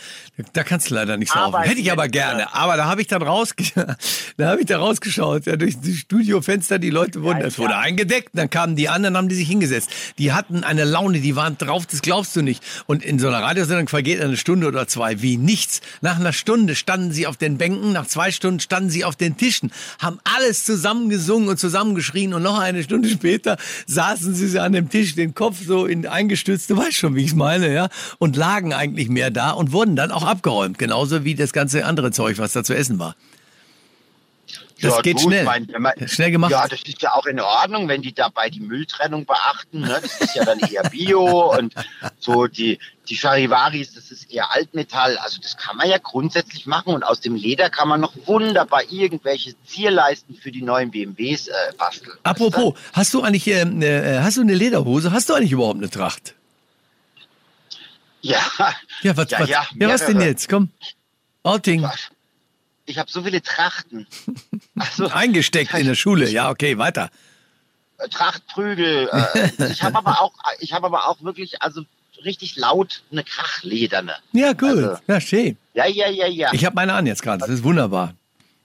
da 0.54 0.64
kannst 0.64 0.90
du 0.90 0.94
leider 0.94 1.16
nicht 1.16 1.32
saufen. 1.32 1.54
Arbeiten 1.54 1.68
Hätte 1.68 1.80
ich 1.80 1.92
aber 1.92 2.08
gerne. 2.08 2.52
Aber 2.52 2.76
da 2.76 2.86
habe 2.86 3.00
ich 3.00 3.06
dann 3.06 3.22
rausge 3.22 3.64
da 4.36 4.48
habe 4.48 4.60
ich 4.60 4.66
da 4.66 4.78
rausgeschaut, 4.78 5.46
ja, 5.46 5.56
durch 5.56 5.78
die 5.80 5.94
Studiofenster, 5.94 6.80
die 6.80 6.90
Leute 6.90 7.22
wurden, 7.22 7.40
Ja, 7.40 7.46
es 7.46 7.58
wurde 7.58 7.72
ja. 7.72 7.80
eingedeckt, 7.80 8.30
dann 8.32 8.50
kamen 8.50 8.74
die 8.74 8.88
anderen, 8.88 9.16
haben 9.16 9.28
die 9.28 9.36
sich 9.36 9.48
hingesetzt. 9.48 9.90
Die 10.18 10.32
hatten 10.32 10.64
eine 10.64 10.84
Laune, 10.84 11.20
die 11.20 11.36
waren 11.36 11.56
drauf, 11.58 11.86
das 11.86 12.02
glaubst 12.02 12.34
du 12.34 12.42
nicht. 12.42 12.62
Und 12.86 13.04
in 13.04 13.18
so 13.18 13.28
einer 13.28 13.42
Radiosendung 13.42 13.88
vergeht 13.88 14.20
eine 14.20 14.36
Stunde 14.36 14.66
oder 14.66 14.88
zwei 14.88 15.22
wie 15.22 15.36
nichts. 15.36 15.80
Nach 16.00 16.18
einer 16.18 16.32
Stunde 16.32 16.74
standen 16.74 17.12
sie 17.12 17.26
auf 17.26 17.36
den 17.36 17.58
Bänken, 17.58 17.92
nach 17.92 18.06
zwei 18.06 18.32
Stunden 18.32 18.60
standen 18.60 18.90
sie 18.90 19.04
auf 19.04 19.16
den 19.16 19.36
Tischen, 19.36 19.72
haben 20.00 20.18
alles 20.36 20.64
zusammengesungen 20.64 21.48
und 21.48 21.58
zusammengeschrien 21.76 22.32
und 22.32 22.42
noch 22.42 22.58
eine 22.58 22.82
Stunde 22.82 23.08
später 23.08 23.58
saßen 23.86 24.34
sie 24.34 24.58
an 24.58 24.72
dem 24.72 24.88
Tisch, 24.88 25.14
den 25.14 25.34
Kopf 25.34 25.58
so 25.66 25.84
in 25.84 26.06
eingestützt, 26.06 26.70
du 26.70 26.76
weißt 26.76 26.94
schon, 26.94 27.14
wie 27.14 27.20
ich 27.20 27.28
es 27.28 27.34
meine, 27.34 27.72
ja, 27.72 27.88
und 28.18 28.36
lagen 28.36 28.72
eigentlich 28.72 29.10
mehr 29.10 29.30
da 29.30 29.50
und 29.50 29.72
wurden 29.72 29.94
dann 29.94 30.10
auch 30.10 30.24
abgeräumt, 30.24 30.78
genauso 30.78 31.24
wie 31.24 31.34
das 31.34 31.52
ganze 31.52 31.84
andere 31.84 32.12
Zeug, 32.12 32.38
was 32.38 32.54
da 32.54 32.64
zu 32.64 32.74
essen 32.74 32.98
war. 32.98 33.14
Das 34.80 34.94
Ja, 34.96 35.00
geht 35.00 35.16
gut, 35.16 35.22
schnell. 35.32 35.44
mein- 35.44 35.66
man- 35.78 36.06
Schnell 36.06 36.30
gemacht. 36.30 36.50
Ja, 36.50 36.68
das 36.68 36.82
ist 36.82 37.00
ja 37.00 37.14
auch 37.14 37.24
in 37.24 37.40
Ordnung, 37.40 37.88
wenn 37.88 38.02
die 38.02 38.12
dabei 38.12 38.50
die 38.50 38.60
Mülltrennung 38.60 39.24
beachten. 39.24 39.80
Ne? 39.80 39.98
Das 40.02 40.20
ist 40.20 40.34
ja 40.34 40.44
dann 40.44 40.58
eher 40.58 40.82
Bio 40.90 41.54
und 41.56 41.72
so 42.18 42.46
die, 42.46 42.78
die 43.08 43.16
Charivaris, 43.16 43.94
das 43.94 44.10
ist 44.10 44.30
eher 44.30 44.52
Altmetall. 44.52 45.16
Also 45.16 45.38
das 45.40 45.56
kann 45.56 45.78
man 45.78 45.88
ja 45.88 45.96
grundsätzlich 45.96 46.66
machen 46.66 46.92
und 46.92 47.04
aus 47.04 47.20
dem 47.22 47.34
Leder 47.36 47.70
kann 47.70 47.88
man 47.88 48.02
noch 48.02 48.12
wunderbar 48.26 48.82
irgendwelche 48.90 49.54
Zierleisten 49.64 50.34
für 50.34 50.52
die 50.52 50.60
neuen 50.60 50.90
BMWs 50.90 51.48
äh, 51.48 51.52
basteln. 51.78 52.18
Apropos, 52.22 52.74
hast 52.92 53.14
du 53.14 53.22
eigentlich 53.22 53.46
ähm, 53.46 53.80
äh, 53.80 54.18
hast 54.20 54.36
du 54.36 54.42
eine 54.42 54.54
Lederhose? 54.54 55.10
Hast 55.10 55.30
du 55.30 55.34
eigentlich 55.34 55.52
überhaupt 55.52 55.78
eine 55.78 55.88
Tracht? 55.88 56.34
Ja, 58.20 58.40
Ja, 59.02 59.16
was, 59.16 59.30
ja, 59.30 59.40
was, 59.40 59.48
ja, 59.48 59.66
ja, 59.74 59.88
was 59.88 60.04
denn 60.04 60.20
jetzt? 60.20 60.48
Komm. 60.48 60.68
Outing. 61.44 61.88
Ich 62.86 62.98
habe 62.98 63.10
so 63.10 63.22
viele 63.22 63.42
Trachten. 63.42 64.06
Also, 64.78 65.06
Eingesteckt 65.08 65.72
in 65.74 65.86
der 65.86 65.94
Schule. 66.02 66.28
Ja, 66.28 66.50
okay, 66.50 66.76
weiter. 66.76 67.08
äh, 67.98 68.08
Trachtprügel. 68.08 69.08
Äh, 69.10 69.50
ich 69.72 69.82
habe 69.82 69.96
aber 69.96 70.20
auch, 70.20 70.32
ich 70.60 70.72
habe 70.74 70.84
aber 70.86 71.08
auch 71.08 71.22
wirklich, 71.22 71.62
also 71.62 71.82
richtig 72.24 72.56
laut 72.56 73.02
eine 73.10 73.24
Krachlederne. 73.24 74.14
Ja, 74.32 74.52
gut. 74.52 74.68
Also- 74.68 74.96
ja, 75.06 75.20
schön. 75.20 75.56
Ja, 75.74 75.86
ja, 75.86 76.08
ja, 76.10 76.26
ja. 76.26 76.50
Ich 76.52 76.64
habe 76.66 76.74
meine 76.74 76.92
an 76.92 77.06
jetzt 77.06 77.22
gerade. 77.22 77.38
Das 77.40 77.48
ist 77.48 77.64
wunderbar. 77.64 78.12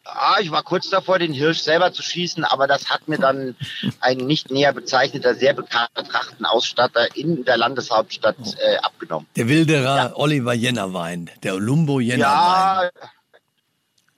Ah, 0.04 0.38
ich 0.42 0.52
war 0.52 0.64
kurz 0.64 0.90
davor, 0.90 1.18
den 1.20 1.32
Hirsch 1.32 1.60
selber 1.60 1.94
zu 1.94 2.02
schießen, 2.02 2.44
aber 2.44 2.68
das 2.68 2.90
hat 2.90 3.08
mir 3.08 3.20
dann 3.20 3.56
ein 4.02 4.18
nicht 4.18 4.50
näher 4.52 4.74
bezeichneter, 4.74 5.36
sehr 5.36 5.54
bekannter 5.54 6.04
Trachtenausstatter 6.04 7.16
in 7.16 7.46
der 7.46 7.56
Landeshauptstadt 7.56 8.36
äh, 8.60 8.78
abgenommen. 8.78 9.28
Der 9.38 9.48
Wilderer 9.48 10.14
Oliver 10.18 10.54
Jennerwein. 10.54 11.30
Der 11.44 11.54
Olumbo 11.56 12.00
Jennerwein. 12.02 12.90
Ja, 12.96 13.10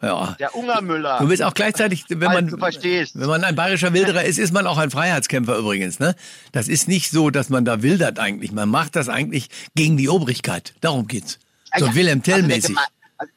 Ja. 0.03 0.35
der 0.39 0.55
Ungermüller. 0.55 1.19
Du 1.19 1.27
bist 1.27 1.41
auch 1.41 1.53
gleichzeitig, 1.53 2.05
wenn 2.09 2.19
man, 2.19 2.51
wenn 2.51 3.27
man 3.29 3.43
ein 3.43 3.55
bayerischer 3.55 3.93
Wilderer 3.93 4.23
ist, 4.23 4.37
ist 4.37 4.51
man 4.53 4.67
auch 4.67 4.77
ein 4.77 4.91
Freiheitskämpfer 4.91 5.57
übrigens. 5.57 5.99
Ne? 5.99 6.15
Das 6.51 6.67
ist 6.67 6.87
nicht 6.87 7.09
so, 7.11 7.29
dass 7.29 7.49
man 7.49 7.63
da 7.65 7.81
wildert 7.81 8.19
eigentlich. 8.19 8.51
Man 8.51 8.69
macht 8.69 8.95
das 8.95 9.09
eigentlich 9.09 9.47
gegen 9.75 9.97
die 9.97 10.09
Obrigkeit. 10.09 10.73
Darum 10.81 11.07
geht's. 11.07 11.39
So 11.77 11.85
Ja, 11.87 11.95
Wilhelm 11.95 12.19
also 12.19 12.31
der 12.31 12.35
Tell-mäßig. 12.47 12.75
Geme- 12.75 13.27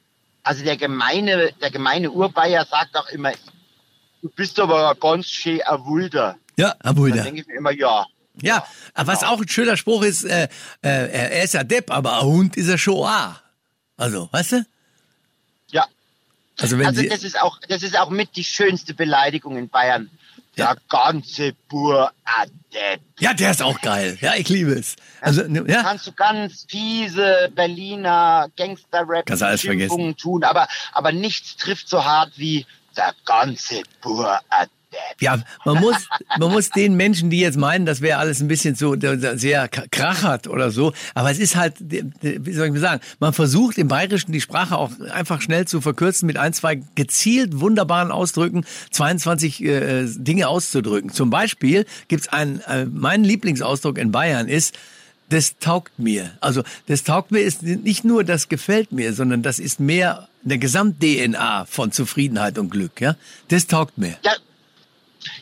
Also 0.42 0.64
der 0.64 0.76
gemeine, 0.76 1.50
der 1.60 1.70
gemeine 1.70 2.10
Urbayer 2.10 2.64
sagt 2.66 2.96
auch 2.96 3.08
immer, 3.08 3.32
du 4.22 4.28
bist 4.30 4.58
aber 4.60 4.94
ganz 4.96 5.26
schön 5.26 5.60
ein 5.62 5.84
Wulder. 5.84 6.36
Ja, 6.58 6.68
Herr 6.68 6.76
Dann 6.82 6.94
Bulder. 6.96 7.22
denke 7.22 7.40
ich 7.40 7.46
mir 7.46 7.54
immer, 7.56 7.70
ja. 7.72 8.06
Ja, 8.42 8.66
aber 8.92 9.12
was 9.12 9.24
auch 9.24 9.40
ein 9.40 9.48
schöner 9.48 9.76
Spruch 9.78 10.02
ist, 10.02 10.24
äh, 10.24 10.44
äh, 10.82 10.88
er 11.10 11.42
ist 11.44 11.54
ja 11.54 11.64
Depp, 11.64 11.90
aber 11.90 12.18
ein 12.20 12.26
Hund 12.26 12.56
ist 12.56 12.68
er 12.68 12.76
Shoah. 12.78 13.40
Also, 13.96 14.28
weißt 14.30 14.52
du? 14.52 14.66
Ja. 15.70 15.86
Also 16.60 16.78
wenn 16.78 16.86
Also 16.86 17.00
sie, 17.00 17.08
das 17.08 17.24
ist 17.24 17.40
auch, 17.40 17.58
das 17.68 17.82
ist 17.82 17.98
auch 17.98 18.10
mit 18.10 18.36
die 18.36 18.44
schönste 18.44 18.94
Beleidigung 18.94 19.56
in 19.56 19.68
Bayern. 19.68 20.10
Der 20.56 20.76
ganze 20.88 21.52
Bur 21.68 22.10
ja, 23.18 23.34
der 23.34 23.50
ist 23.50 23.62
auch 23.62 23.80
geil. 23.80 24.18
Ja, 24.20 24.34
ich 24.36 24.48
liebe 24.48 24.72
es. 24.72 24.96
Also, 25.20 25.42
ne, 25.46 25.64
ja, 25.66 25.82
Kannst 25.82 26.06
du 26.06 26.12
ganz 26.12 26.66
fiese 26.68 27.50
Berliner 27.54 28.48
Gangster-Rap 28.56 29.26
tun, 30.16 30.44
aber, 30.44 30.68
aber 30.92 31.12
nichts 31.12 31.56
trifft 31.56 31.88
so 31.88 32.04
hart 32.04 32.32
wie 32.36 32.66
der 32.96 33.14
ganze 33.24 33.82
Bur. 34.00 34.40
Ja, 35.20 35.42
man 35.64 35.80
muss, 35.80 36.08
man 36.38 36.50
muss 36.52 36.70
den 36.70 36.96
Menschen, 36.96 37.30
die 37.30 37.40
jetzt 37.40 37.56
meinen, 37.56 37.86
das 37.86 38.00
wäre 38.00 38.18
alles 38.18 38.40
ein 38.40 38.48
bisschen 38.48 38.74
so 38.74 38.94
äh, 38.94 39.38
sehr 39.38 39.68
krachert 39.68 40.46
oder 40.48 40.70
so, 40.70 40.92
aber 41.14 41.30
es 41.30 41.38
ist 41.38 41.56
halt, 41.56 41.74
wie 41.80 42.52
soll 42.52 42.66
ich 42.66 42.72
mal 42.72 42.80
sagen, 42.80 43.00
man 43.18 43.32
versucht 43.32 43.78
im 43.78 43.88
Bayerischen 43.88 44.32
die 44.32 44.40
Sprache 44.40 44.76
auch 44.76 44.90
einfach 45.12 45.40
schnell 45.40 45.66
zu 45.66 45.80
verkürzen 45.80 46.26
mit 46.26 46.36
ein, 46.36 46.52
zwei 46.52 46.80
gezielt 46.94 47.60
wunderbaren 47.60 48.10
Ausdrücken, 48.10 48.64
22 48.90 49.64
äh, 49.64 50.04
Dinge 50.06 50.48
auszudrücken. 50.48 51.10
Zum 51.10 51.30
Beispiel 51.30 51.86
gibt's 52.08 52.28
einen, 52.28 52.60
äh, 52.60 52.86
mein 52.86 53.24
Lieblingsausdruck 53.24 53.98
in 53.98 54.12
Bayern 54.12 54.48
ist, 54.48 54.76
das 55.28 55.58
taugt 55.58 55.98
mir. 55.98 56.30
Also 56.40 56.62
das 56.86 57.04
taugt 57.04 57.32
mir 57.32 57.40
ist 57.40 57.62
nicht 57.62 58.04
nur 58.04 58.24
das 58.24 58.48
gefällt 58.48 58.92
mir, 58.92 59.12
sondern 59.12 59.42
das 59.42 59.58
ist 59.58 59.80
mehr 59.80 60.28
eine 60.44 60.58
Gesamt-DNA 60.58 61.64
von 61.66 61.90
Zufriedenheit 61.90 62.58
und 62.58 62.70
Glück. 62.70 63.00
Ja, 63.00 63.16
das 63.48 63.66
taugt 63.66 63.98
mir. 63.98 64.16
Ja, 64.22 64.32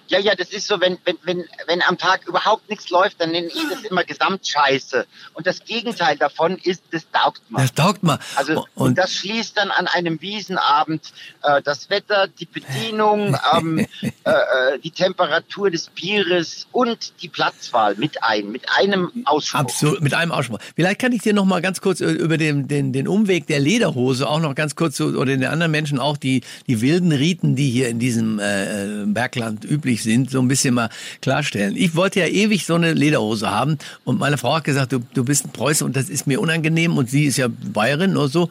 ja, 0.08 0.18
ja, 0.18 0.34
das 0.34 0.50
ist 0.50 0.66
so, 0.66 0.80
wenn, 0.80 0.98
wenn, 1.04 1.16
wenn, 1.22 1.44
wenn 1.66 1.82
am 1.82 1.98
Tag 1.98 2.26
überhaupt 2.26 2.68
nichts 2.68 2.90
läuft, 2.90 3.20
dann 3.20 3.30
nenne 3.30 3.48
ich 3.48 3.68
das 3.70 3.82
immer 3.82 4.04
Gesamtscheiße. 4.04 5.06
Und 5.34 5.46
das 5.46 5.64
Gegenteil 5.64 6.16
davon 6.16 6.58
ist, 6.58 6.82
das 6.90 7.04
taugt 7.10 7.42
man. 7.48 7.62
Das 7.62 7.74
taugt 7.74 8.02
mir. 8.02 8.18
Also 8.36 8.60
und, 8.60 8.68
und 8.74 8.98
das 8.98 9.14
schließt 9.14 9.56
dann 9.56 9.70
an 9.70 9.86
einem 9.86 10.20
Wiesenabend 10.20 11.12
äh, 11.42 11.62
das 11.62 11.90
Wetter, 11.90 12.28
die 12.28 12.46
Bedienung, 12.46 13.36
ähm, 13.56 13.78
äh, 13.80 14.30
äh, 14.30 14.78
die 14.82 14.90
Temperatur 14.90 15.70
des 15.70 15.88
Bieres 15.88 16.66
und 16.72 17.12
die 17.22 17.28
Platzwahl 17.28 17.94
mit 17.96 18.22
ein, 18.22 18.50
mit 18.50 18.62
einem 18.76 19.10
Ausspruch. 19.24 19.60
Absolut, 19.60 20.00
mit 20.00 20.14
einem 20.14 20.32
Ausspruch. 20.32 20.58
Vielleicht 20.76 21.00
kann 21.00 21.12
ich 21.12 21.22
dir 21.22 21.32
noch 21.32 21.44
mal 21.44 21.60
ganz 21.60 21.80
kurz 21.80 22.00
äh, 22.00 22.10
über 22.10 22.38
den, 22.38 22.68
den, 22.68 22.92
den 22.92 23.08
Umweg 23.08 23.46
der 23.46 23.60
Lederhose 23.60 24.28
auch 24.28 24.40
noch 24.40 24.54
ganz 24.54 24.76
kurz 24.76 25.00
oder 25.00 25.26
den 25.26 25.44
anderen 25.44 25.72
Menschen 25.72 25.98
auch 25.98 26.16
die, 26.16 26.42
die 26.66 26.80
wilden 26.80 27.12
Riten, 27.12 27.56
die 27.56 27.70
hier 27.70 27.88
in 27.88 27.98
diesem 27.98 28.38
äh, 28.38 29.04
Bergland 29.06 29.64
üblich 29.74 30.02
sind, 30.02 30.30
so 30.30 30.40
ein 30.40 30.48
bisschen 30.48 30.74
mal 30.74 30.90
klarstellen. 31.20 31.76
Ich 31.76 31.94
wollte 31.94 32.20
ja 32.20 32.26
ewig 32.26 32.66
so 32.66 32.74
eine 32.74 32.92
Lederhose 32.92 33.50
haben 33.50 33.78
und 34.04 34.18
meine 34.18 34.38
Frau 34.38 34.56
hat 34.56 34.64
gesagt, 34.64 34.92
du, 34.92 35.00
du 35.14 35.24
bist 35.24 35.46
ein 35.46 35.52
Preuße 35.52 35.84
und 35.84 35.96
das 35.96 36.08
ist 36.08 36.26
mir 36.26 36.40
unangenehm 36.40 36.96
und 36.96 37.10
sie 37.10 37.24
ist 37.24 37.36
ja 37.36 37.48
Bayerin 37.48 38.16
oder 38.16 38.28
so. 38.28 38.50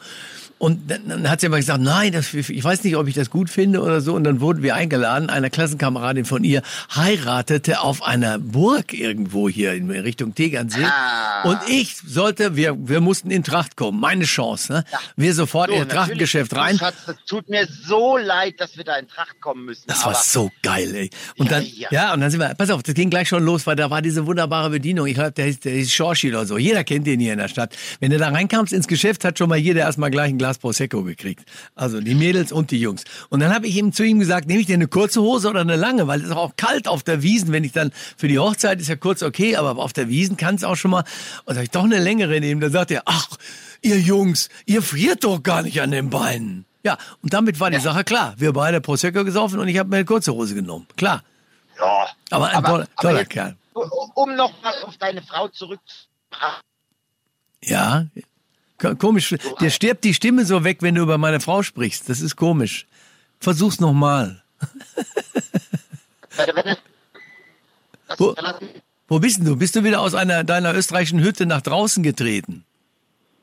Und 0.64 0.90
dann, 0.90 1.06
dann 1.06 1.30
hat 1.30 1.42
sie 1.42 1.48
aber 1.48 1.58
gesagt, 1.58 1.82
nein, 1.82 2.10
das, 2.10 2.32
ich 2.32 2.64
weiß 2.64 2.84
nicht, 2.84 2.96
ob 2.96 3.06
ich 3.06 3.14
das 3.14 3.28
gut 3.28 3.50
finde 3.50 3.82
oder 3.82 4.00
so. 4.00 4.14
Und 4.14 4.24
dann 4.24 4.40
wurden 4.40 4.62
wir 4.62 4.74
eingeladen. 4.74 5.28
Eine 5.28 5.50
Klassenkameradin 5.50 6.24
von 6.24 6.42
ihr 6.42 6.62
heiratete 6.94 7.80
auf 7.80 8.02
einer 8.02 8.38
Burg 8.38 8.94
irgendwo 8.94 9.50
hier 9.50 9.74
in 9.74 9.90
Richtung 9.90 10.34
Tegernsee. 10.34 10.84
Ah. 10.84 11.42
Und 11.42 11.58
ich 11.68 11.98
sollte, 12.06 12.56
wir, 12.56 12.88
wir 12.88 13.02
mussten 13.02 13.30
in 13.30 13.44
Tracht 13.44 13.76
kommen. 13.76 14.00
Meine 14.00 14.24
Chance. 14.24 14.72
Ne? 14.72 14.84
Wir 15.16 15.34
sofort 15.34 15.68
in 15.68 15.74
das 15.74 15.88
natürlich, 15.88 16.06
Trachtgeschäft 16.06 16.56
rein. 16.56 16.78
Schatz, 16.78 16.94
das 17.04 17.16
tut 17.26 17.50
mir 17.50 17.68
so 17.86 18.16
leid, 18.16 18.54
dass 18.56 18.78
wir 18.78 18.84
da 18.84 18.96
in 18.96 19.06
Tracht 19.06 19.42
kommen 19.42 19.66
müssen. 19.66 19.84
Das 19.86 20.06
war 20.06 20.14
so 20.14 20.50
geil, 20.62 20.94
ey. 20.94 21.10
Und 21.36 21.50
Ja, 21.50 21.58
dann, 21.58 21.66
ja. 21.66 21.88
ja. 21.90 22.14
und 22.14 22.22
dann 22.22 22.30
sind 22.30 22.40
wir, 22.40 22.54
pass 22.54 22.70
auf, 22.70 22.82
das 22.82 22.94
ging 22.94 23.10
gleich 23.10 23.28
schon 23.28 23.44
los, 23.44 23.66
weil 23.66 23.76
da 23.76 23.90
war 23.90 24.00
diese 24.00 24.24
wunderbare 24.24 24.70
Bedienung. 24.70 25.06
Ich 25.08 25.14
glaube, 25.14 25.32
der 25.32 25.44
hieß, 25.44 25.60
der 25.60 25.72
hieß 25.72 25.92
Schorschi 25.92 26.30
oder 26.30 26.46
so. 26.46 26.56
Jeder 26.56 26.84
kennt 26.84 27.06
den 27.06 27.20
hier 27.20 27.34
in 27.34 27.38
der 27.38 27.48
Stadt. 27.48 27.76
Wenn 28.00 28.10
du 28.10 28.16
da 28.16 28.30
reinkamst 28.30 28.72
ins 28.72 28.88
Geschäft, 28.88 29.26
hat 29.26 29.38
schon 29.38 29.50
mal 29.50 29.58
jeder 29.58 29.82
erstmal 29.82 30.10
gleich 30.10 30.30
ein 30.30 30.38
Glas 30.38 30.53
Prosecco 30.58 31.02
gekriegt. 31.02 31.44
Also 31.74 32.00
die 32.00 32.14
Mädels 32.14 32.52
und 32.52 32.70
die 32.70 32.80
Jungs. 32.80 33.04
Und 33.28 33.40
dann 33.40 33.54
habe 33.54 33.66
ich 33.66 33.76
ihm 33.76 33.92
zu 33.92 34.04
ihm 34.04 34.18
gesagt, 34.18 34.46
nehme 34.46 34.60
ich 34.60 34.66
dir 34.66 34.74
eine 34.74 34.88
kurze 34.88 35.20
Hose 35.20 35.48
oder 35.48 35.60
eine 35.60 35.76
lange? 35.76 36.06
Weil 36.06 36.20
es 36.20 36.26
ist 36.26 36.32
auch 36.32 36.56
kalt 36.56 36.88
auf 36.88 37.02
der 37.02 37.22
Wiesen. 37.22 37.52
Wenn 37.52 37.64
ich 37.64 37.72
dann, 37.72 37.92
für 38.16 38.28
die 38.28 38.38
Hochzeit 38.38 38.80
ist 38.80 38.88
ja 38.88 38.96
kurz 38.96 39.22
okay, 39.22 39.56
aber 39.56 39.78
auf 39.78 39.92
der 39.92 40.08
Wiesen 40.08 40.36
kann 40.36 40.54
es 40.54 40.64
auch 40.64 40.76
schon 40.76 40.90
mal, 40.90 41.04
und 41.44 41.54
soll 41.54 41.64
ich 41.64 41.70
doch 41.70 41.84
eine 41.84 41.98
längere 41.98 42.40
nehmen? 42.40 42.60
Dann 42.60 42.72
sagt 42.72 42.90
er, 42.90 43.02
ach, 43.06 43.28
ihr 43.82 44.00
Jungs, 44.00 44.48
ihr 44.66 44.82
friert 44.82 45.24
doch 45.24 45.42
gar 45.42 45.62
nicht 45.62 45.80
an 45.80 45.90
den 45.90 46.10
Beinen. 46.10 46.64
Ja, 46.84 46.98
und 47.22 47.32
damit 47.32 47.60
war 47.60 47.70
die 47.70 47.80
Sache 47.80 48.04
klar. 48.04 48.34
Wir 48.36 48.52
beide 48.52 48.80
Prosecco 48.80 49.24
gesoffen 49.24 49.58
und 49.58 49.68
ich 49.68 49.78
habe 49.78 49.88
mir 49.88 49.96
eine 49.96 50.04
kurze 50.04 50.34
Hose 50.34 50.54
genommen. 50.54 50.86
Klar. 50.96 51.22
Ja. 51.78 52.08
Aber 52.30 52.48
ein 52.48 52.62
toller, 52.62 52.66
aber 52.66 52.94
toller 53.00 53.20
jetzt, 53.20 53.30
Kerl. 53.30 53.56
Um 53.72 54.36
noch 54.36 54.52
mal 54.62 54.74
auf 54.84 54.96
deine 54.98 55.22
Frau 55.22 55.48
zurückzukommen. 55.48 56.60
Ja. 57.62 58.06
Ko- 58.78 58.94
Komisch. 58.96 59.34
Dir 59.60 59.70
stirbt 59.70 60.04
die 60.04 60.14
Stimme 60.14 60.44
so 60.44 60.64
weg, 60.64 60.78
wenn 60.80 60.94
du 60.96 61.02
über 61.02 61.18
meine 61.18 61.40
Frau 61.40 61.62
sprichst. 61.62 62.08
Das 62.08 62.20
ist 62.20 62.36
komisch. 62.36 62.86
Versuch's 63.40 63.80
nochmal. 63.80 64.42
Wo- 68.18 68.34
Wo 69.08 69.18
bist 69.18 69.38
denn 69.38 69.44
du? 69.44 69.56
Bist 69.56 69.76
du 69.76 69.84
wieder 69.84 70.00
aus 70.00 70.14
einer 70.14 70.44
deiner 70.44 70.74
österreichischen 70.74 71.20
Hütte 71.22 71.46
nach 71.46 71.60
draußen 71.60 72.02
getreten? 72.02 72.64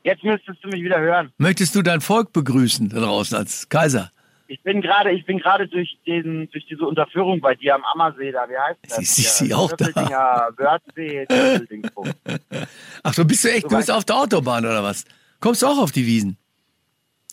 Jetzt 0.04 0.24
müsstest 0.24 0.62
du 0.64 0.68
mich 0.68 0.82
wieder 0.82 0.98
hören. 0.98 1.32
Möchtest 1.38 1.74
du 1.76 1.82
dein 1.82 2.00
Volk 2.00 2.32
begrüßen 2.32 2.88
da 2.88 2.98
draußen 3.00 3.36
als 3.38 3.68
Kaiser? 3.68 4.10
Ich 4.48 4.60
bin 4.62 4.82
gerade, 4.82 5.12
ich 5.12 5.24
bin 5.24 5.38
gerade 5.38 5.66
durch 5.68 5.96
den, 6.06 6.50
durch 6.50 6.66
diese 6.66 6.84
Unterführung 6.84 7.40
bei 7.40 7.54
dir 7.54 7.74
am 7.76 7.84
Ammersee 7.84 8.32
da. 8.32 8.46
Wie 8.48 8.58
heißt 8.58 8.80
das? 8.88 8.96
Sie- 8.96 9.04
sie- 9.04 9.46
sie 9.46 9.54
auch 9.54 9.72
da. 9.72 10.50
Wörthsee. 10.56 11.26
Ach, 13.02 13.14
so 13.14 13.24
bist 13.24 13.44
du 13.44 13.48
echt, 13.52 13.64
du 13.64 13.70
So 13.70 13.76
bist 13.76 13.90
auf 13.90 14.04
der 14.04 14.16
Autobahn 14.16 14.64
oder 14.66 14.82
was? 14.82 15.04
Kommst 15.42 15.60
du 15.60 15.66
auch 15.66 15.78
auf 15.78 15.90
die 15.90 16.06
Wiesen? 16.06 16.38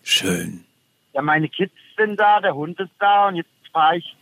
Schön. 0.04 0.66
Ja, 1.13 1.22
meine 1.22 1.48
Kids 1.48 1.74
sind 1.96 2.20
da, 2.20 2.42
der 2.42 2.56
Hund 2.56 2.80
ist 2.80 2.89
da 3.00 3.28
und 3.28 3.36
jetzt 3.36 3.50
fahre 3.72 3.98
ich 3.98 4.16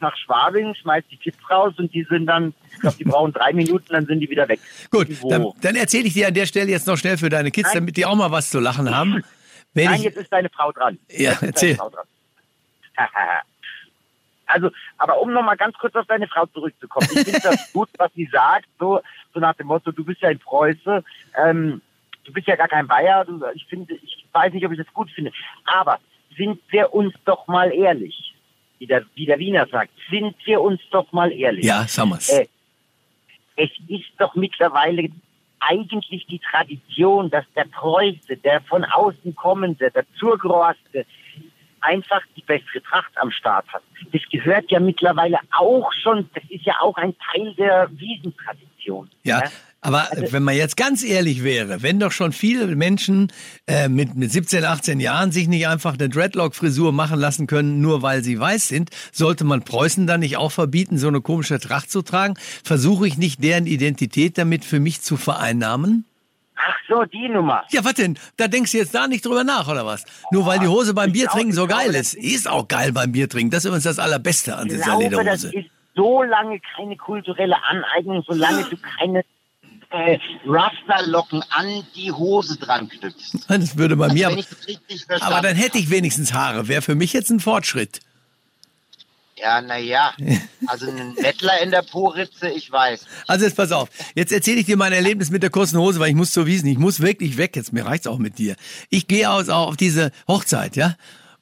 nach 0.00 0.16
Schwabing, 0.16 0.74
schmeiß 0.74 1.04
die 1.10 1.18
Kids 1.18 1.36
raus 1.50 1.74
und 1.76 1.92
die 1.92 2.04
sind 2.04 2.26
dann, 2.26 2.54
ich 2.72 2.80
glaube, 2.80 2.96
die 2.96 3.04
brauchen 3.04 3.34
drei 3.34 3.52
Minuten, 3.52 3.86
dann 3.90 4.06
sind 4.06 4.20
die 4.20 4.30
wieder 4.30 4.48
weg. 4.48 4.58
Gut, 4.90 5.10
Irgendwo. 5.10 5.28
dann, 5.28 5.52
dann 5.60 5.76
erzähle 5.76 6.06
ich 6.06 6.14
dir 6.14 6.28
an 6.28 6.34
der 6.34 6.46
Stelle 6.46 6.70
jetzt 6.70 6.86
noch 6.86 6.96
schnell 6.96 7.18
für 7.18 7.28
deine 7.28 7.50
Kids, 7.50 7.68
Nein. 7.68 7.82
damit 7.82 7.98
die 7.98 8.06
auch 8.06 8.14
mal 8.14 8.30
was 8.30 8.48
zu 8.48 8.58
lachen 8.58 8.94
haben. 8.94 9.22
Wenn 9.74 9.84
Nein, 9.84 9.96
ich, 9.96 10.04
jetzt 10.04 10.16
ist 10.16 10.32
deine 10.32 10.48
Frau 10.48 10.72
dran. 10.72 10.98
Ja, 11.10 11.32
Jetzt 11.32 11.42
erzähl. 11.42 11.78
Also, 14.48 14.70
aber 14.96 15.20
um 15.20 15.32
nochmal 15.32 15.56
ganz 15.56 15.76
kurz 15.76 15.96
auf 15.96 16.06
deine 16.06 16.28
Frau 16.28 16.46
zurückzukommen. 16.46 17.08
Ich 17.12 17.24
finde 17.24 17.40
das 17.40 17.72
gut, 17.72 17.88
was 17.98 18.12
sie 18.14 18.28
sagt, 18.30 18.68
so, 18.78 19.00
so 19.34 19.40
nach 19.40 19.56
dem 19.56 19.66
Motto, 19.66 19.90
du 19.90 20.04
bist 20.04 20.20
ja 20.20 20.28
ein 20.28 20.38
Preuße, 20.38 21.02
ähm, 21.44 21.82
du 22.26 22.32
bist 22.32 22.46
ja 22.46 22.56
gar 22.56 22.68
kein 22.68 22.86
Bayer, 22.86 23.24
du, 23.24 23.40
ich 23.54 23.64
finde, 23.66 23.94
ich 23.94 24.26
weiß 24.32 24.52
nicht, 24.52 24.66
ob 24.66 24.72
ich 24.72 24.78
das 24.78 24.92
gut 24.92 25.10
finde, 25.10 25.32
aber 25.64 25.98
sind 26.36 26.60
wir 26.70 26.92
uns 26.92 27.14
doch 27.24 27.46
mal 27.46 27.72
ehrlich, 27.72 28.34
wie 28.78 28.86
der, 28.86 29.04
wie 29.14 29.26
der 29.26 29.38
Wiener 29.38 29.66
sagt, 29.66 29.90
sind 30.10 30.34
wir 30.44 30.60
uns 30.60 30.80
doch 30.90 31.10
mal 31.12 31.32
ehrlich. 31.32 31.64
ja, 31.64 31.86
sag 31.88 32.06
mal's. 32.06 32.28
Äh, 32.28 32.46
es 33.56 33.70
ist 33.88 34.10
doch 34.18 34.34
mittlerweile 34.34 35.08
eigentlich 35.60 36.26
die 36.26 36.38
Tradition, 36.38 37.30
dass 37.30 37.44
der 37.54 37.64
Preuße, 37.64 38.36
der 38.36 38.60
von 38.62 38.84
außen 38.84 39.34
kommende, 39.34 39.90
der 39.90 40.04
Zurgroaste, 40.18 41.06
einfach 41.80 42.20
die 42.36 42.42
bessere 42.42 42.82
Tracht 42.82 43.12
am 43.16 43.30
Start 43.30 43.66
hat. 43.72 43.82
Das 44.12 44.22
gehört 44.30 44.70
ja 44.70 44.80
mittlerweile 44.80 45.38
auch 45.56 45.90
schon, 45.92 46.28
das 46.34 46.44
ist 46.50 46.64
ja 46.64 46.74
auch 46.80 46.96
ein 46.96 47.14
Teil 47.18 47.54
der 47.54 47.88
Wiesentradition. 47.92 49.08
Ja, 49.22 49.40
ne? 49.40 49.50
Aber 49.86 50.08
wenn 50.32 50.42
man 50.42 50.56
jetzt 50.56 50.76
ganz 50.76 51.04
ehrlich 51.04 51.44
wäre, 51.44 51.80
wenn 51.80 52.00
doch 52.00 52.10
schon 52.10 52.32
viele 52.32 52.66
Menschen 52.74 53.32
äh, 53.68 53.88
mit, 53.88 54.16
mit 54.16 54.32
17, 54.32 54.64
18 54.64 54.98
Jahren 54.98 55.30
sich 55.30 55.46
nicht 55.46 55.68
einfach 55.68 55.94
eine 55.94 56.08
Dreadlock-Frisur 56.08 56.90
machen 56.90 57.20
lassen 57.20 57.46
können, 57.46 57.80
nur 57.80 58.02
weil 58.02 58.24
sie 58.24 58.40
weiß 58.40 58.66
sind, 58.66 58.90
sollte 59.12 59.44
man 59.44 59.62
Preußen 59.62 60.08
dann 60.08 60.20
nicht 60.20 60.38
auch 60.38 60.50
verbieten, 60.50 60.98
so 60.98 61.06
eine 61.06 61.20
komische 61.20 61.60
Tracht 61.60 61.88
zu 61.88 62.02
tragen? 62.02 62.34
Versuche 62.64 63.06
ich 63.06 63.16
nicht 63.16 63.44
deren 63.44 63.66
Identität 63.66 64.38
damit 64.38 64.64
für 64.64 64.80
mich 64.80 65.02
zu 65.02 65.16
vereinnahmen? 65.16 66.04
Ach 66.56 66.76
so, 66.88 67.04
die 67.04 67.28
Nummer. 67.28 67.62
Ja, 67.70 67.84
was 67.84 67.94
denn? 67.94 68.18
Da 68.36 68.48
denkst 68.48 68.72
du 68.72 68.78
jetzt 68.78 68.92
da 68.92 69.06
nicht 69.06 69.24
drüber 69.24 69.44
nach, 69.44 69.68
oder 69.68 69.86
was? 69.86 70.04
Nur 70.32 70.46
weil 70.46 70.58
die 70.58 70.66
Hose 70.66 70.94
beim 70.94 71.10
Ich 71.10 71.20
Biertrinken 71.20 71.52
so 71.52 71.68
geil 71.68 71.94
ist. 71.94 72.14
Ist 72.14 72.48
auch 72.48 72.66
geil 72.66 72.92
beim 72.92 73.12
Biertrinken. 73.12 73.52
Das 73.52 73.60
ist 73.60 73.66
übrigens 73.66 73.84
das 73.84 74.00
Allerbeste 74.00 74.56
an 74.56 74.66
dieser 74.66 74.82
glaube, 74.82 75.04
das 75.04 75.42
Lederhose. 75.44 75.56
ist 75.56 75.70
so 75.94 76.24
lange 76.24 76.60
keine 76.74 76.96
kulturelle 76.96 77.56
Aneignung, 77.62 78.24
solange 78.26 78.64
du 78.64 78.76
keine 78.98 79.24
Äh, 79.90 80.18
Rasterlocken 80.44 81.42
an 81.50 81.86
die 81.94 82.10
Hose 82.12 82.56
dran 82.58 82.88
knüpfst. 82.88 83.36
Das 83.48 83.76
würde 83.76 83.96
bei 83.96 84.04
Also 84.06 84.14
mir. 84.14 84.30
verstanden 84.30 85.22
Aber 85.22 85.40
dann 85.42 85.56
hätte 85.56 85.78
ich 85.78 85.90
wenigstens 85.90 86.32
Haare. 86.32 86.68
Wäre 86.68 86.82
für 86.82 86.94
mich 86.94 87.12
jetzt 87.12 87.30
ein 87.30 87.40
Fortschritt. 87.40 88.00
Ja, 89.38 89.60
naja. 89.60 90.12
Also 90.68 90.90
ein 90.90 91.14
Mettler 91.20 91.60
in 91.62 91.70
der 91.70 91.82
Po-Ritze, 91.82 92.48
ich 92.48 92.72
weiß. 92.72 93.06
Also 93.28 93.44
jetzt 93.44 93.56
pass 93.56 93.70
auf. 93.70 93.88
Jetzt 94.16 94.32
erzähle 94.32 94.58
ich 94.58 94.66
dir 94.66 94.76
mein 94.76 94.92
Erlebnis 94.92 95.30
mit 95.30 95.44
der 95.44 95.50
kurzen 95.50 95.78
Hose, 95.78 96.00
weil 96.00 96.08
ich 96.08 96.16
muss 96.16 96.32
zur 96.32 96.46
Wiesen. 96.46 96.66
Ich 96.68 96.78
muss 96.78 96.98
wirklich 97.00 97.36
weg 97.36 97.54
jetzt. 97.54 97.72
Mir 97.72 97.86
reicht's 97.86 98.08
auch 98.08 98.18
mit 98.18 98.38
dir. 98.38 98.56
Ich 98.90 99.06
gehe 99.06 99.30
aus 99.30 99.48
auf 99.48 99.76
diese 99.76 100.10
Hochzeit, 100.26 100.74
ja. 100.74 100.96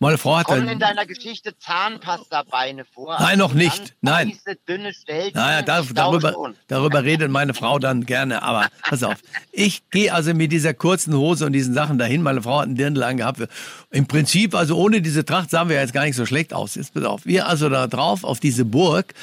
Meine 0.04 0.18
Frau 0.18 0.37
hat 0.37 0.44
Kommen 0.44 0.68
in 0.68 0.78
deiner 0.78 1.06
Geschichte 1.06 1.56
Zahnpasta-Beine 1.56 2.84
vor? 2.84 3.16
Nein, 3.18 3.38
noch 3.38 3.54
nicht. 3.54 3.94
Nein. 4.02 4.28
Weiße, 4.28 4.58
dünne 4.68 4.92
Stelzen? 4.92 5.32
Naja, 5.32 5.62
da, 5.62 5.80
Ich 5.80 5.94
glaube 5.94 6.18
darüber, 6.18 6.52
darüber 6.68 7.04
redet 7.04 7.30
meine 7.30 7.54
Frau 7.54 7.78
dann 7.78 8.04
gerne. 8.04 8.42
Aber 8.42 8.66
pass 8.87 9.02
auf, 9.02 9.16
ich 9.50 9.88
gehe 9.88 10.12
also 10.12 10.34
mit 10.34 10.52
dieser 10.52 10.75
kurzen 10.75 11.16
Hose 11.16 11.46
und 11.46 11.54
diesen 11.54 11.73
Sachen 11.73 11.96
dahin. 11.96 12.20
Meine 12.20 12.42
Frau 12.42 12.58
hat 12.58 12.66
einen 12.66 12.75
Dirndl 12.75 13.02
angehabt. 13.02 13.49
Im 13.92 14.06
Prinzip, 14.06 14.54
also 14.54 14.76
ohne 14.76 15.00
diese 15.00 15.25
Tracht 15.25 15.49
sahen 15.49 15.70
wir 15.70 15.76
jetzt 15.76 15.94
gar 15.94 16.04
nicht 16.04 16.16
so 16.16 16.26
schlecht 16.26 16.52
aus. 16.52 16.75
Jetzt 16.75 16.92
pass 16.92 17.04
auf, 17.04 17.25
wir 17.25 17.49
also 17.49 17.70
da 17.70 17.87
drauf 17.87 18.25
auf 18.25 18.40
diese 18.40 18.66
Burg. 18.66 19.14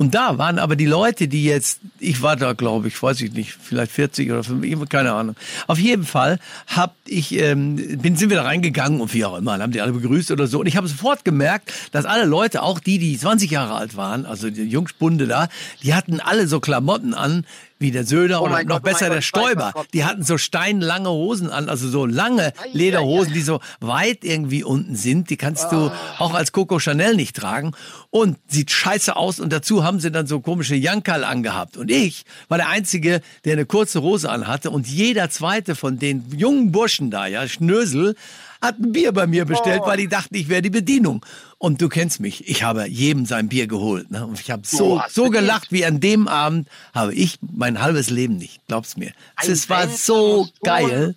Und 0.00 0.14
da 0.14 0.38
waren 0.38 0.58
aber 0.58 0.76
die 0.76 0.86
Leute, 0.86 1.28
die 1.28 1.44
jetzt, 1.44 1.80
ich 1.98 2.22
war 2.22 2.34
da, 2.34 2.54
glaube 2.54 2.88
ich, 2.88 3.02
weiß 3.02 3.20
ich 3.20 3.34
nicht, 3.34 3.52
vielleicht 3.52 3.92
40 3.92 4.30
oder 4.30 4.42
50, 4.42 4.88
keine 4.88 5.12
Ahnung. 5.12 5.36
Auf 5.66 5.78
jeden 5.78 6.06
Fall 6.06 6.38
hab 6.68 6.94
ich, 7.06 7.38
ähm, 7.38 7.76
bin, 8.00 8.16
sind 8.16 8.30
wir 8.30 8.38
da 8.38 8.44
reingegangen 8.44 9.02
und 9.02 9.12
wie 9.12 9.26
auch 9.26 9.36
immer, 9.36 9.58
haben 9.58 9.72
die 9.72 9.82
alle 9.82 9.92
begrüßt 9.92 10.30
oder 10.30 10.46
so. 10.46 10.60
Und 10.60 10.68
ich 10.68 10.78
habe 10.78 10.88
sofort 10.88 11.26
gemerkt, 11.26 11.74
dass 11.92 12.06
alle 12.06 12.24
Leute, 12.24 12.62
auch 12.62 12.80
die, 12.80 12.98
die 12.98 13.18
20 13.18 13.50
Jahre 13.50 13.74
alt 13.74 13.94
waren, 13.94 14.24
also 14.24 14.48
die 14.48 14.62
Jungspunde 14.62 15.26
da, 15.26 15.50
die 15.82 15.92
hatten 15.92 16.18
alle 16.18 16.48
so 16.48 16.60
Klamotten 16.60 17.12
an, 17.12 17.44
wie 17.80 17.90
der 17.90 18.04
Söder 18.04 18.42
Oh 18.42 18.44
oder 18.44 18.62
noch 18.62 18.76
Gott, 18.76 18.82
oh 18.82 18.84
besser 18.84 19.06
Gott, 19.06 19.10
der 19.10 19.16
was 19.18 19.24
Stoiber. 19.24 19.72
Die 19.92 20.04
hatten 20.04 20.22
so 20.22 20.38
steinlange 20.38 21.08
Hosen 21.08 21.50
an, 21.50 21.68
also 21.68 21.88
so 21.88 22.06
lange 22.06 22.52
Lederhosen, 22.72 23.32
die 23.32 23.40
so 23.40 23.60
weit 23.80 24.22
irgendwie 24.22 24.62
unten 24.62 24.94
sind. 24.94 25.30
Die 25.30 25.36
kannst 25.36 25.72
du 25.72 25.90
auch 26.18 26.34
als 26.34 26.52
Coco 26.52 26.78
Chanel 26.78 27.16
nicht 27.16 27.34
tragen. 27.34 27.72
Und 28.10 28.36
sieht 28.48 28.70
scheiße 28.70 29.16
aus. 29.16 29.40
Und 29.40 29.52
dazu 29.52 29.82
haben 29.82 29.98
sie 29.98 30.10
dann 30.10 30.26
so 30.26 30.40
komische 30.40 30.74
Jankal 30.76 31.24
angehabt. 31.24 31.76
Und 31.76 31.90
ich 31.90 32.24
war 32.48 32.58
der 32.58 32.68
Einzige, 32.68 33.22
der 33.44 33.54
eine 33.54 33.66
kurze 33.66 34.02
Hose 34.02 34.30
anhatte. 34.30 34.70
Und 34.70 34.86
jeder 34.86 35.30
zweite 35.30 35.74
von 35.74 35.98
den 35.98 36.24
jungen 36.36 36.72
Burschen 36.72 37.10
da, 37.10 37.26
ja, 37.26 37.48
Schnösel, 37.48 38.14
hat 38.60 38.78
ein 38.78 38.92
Bier 38.92 39.12
bei 39.12 39.26
mir 39.26 39.46
bestellt, 39.46 39.82
weil 39.84 39.96
die 39.96 40.08
dachten, 40.08 40.34
ich 40.34 40.48
wäre 40.48 40.62
die 40.62 40.70
Bedienung. 40.70 41.24
Und 41.62 41.82
du 41.82 41.90
kennst 41.90 42.20
mich, 42.20 42.48
ich 42.48 42.62
habe 42.62 42.86
jedem 42.86 43.26
sein 43.26 43.50
Bier 43.50 43.66
geholt. 43.66 44.10
Ne? 44.10 44.26
Und 44.26 44.40
ich 44.40 44.50
habe 44.50 44.62
so, 44.64 45.02
so 45.10 45.28
gelacht 45.28 45.70
wie 45.70 45.84
an 45.84 46.00
dem 46.00 46.26
Abend, 46.26 46.66
habe 46.94 47.12
ich 47.12 47.38
mein 47.42 47.82
halbes 47.82 48.08
Leben 48.08 48.38
nicht. 48.38 48.66
Glaub's 48.66 48.96
mir. 48.96 49.12
Es 49.46 49.68
war 49.68 49.86
so 49.86 50.48
geil. 50.62 51.16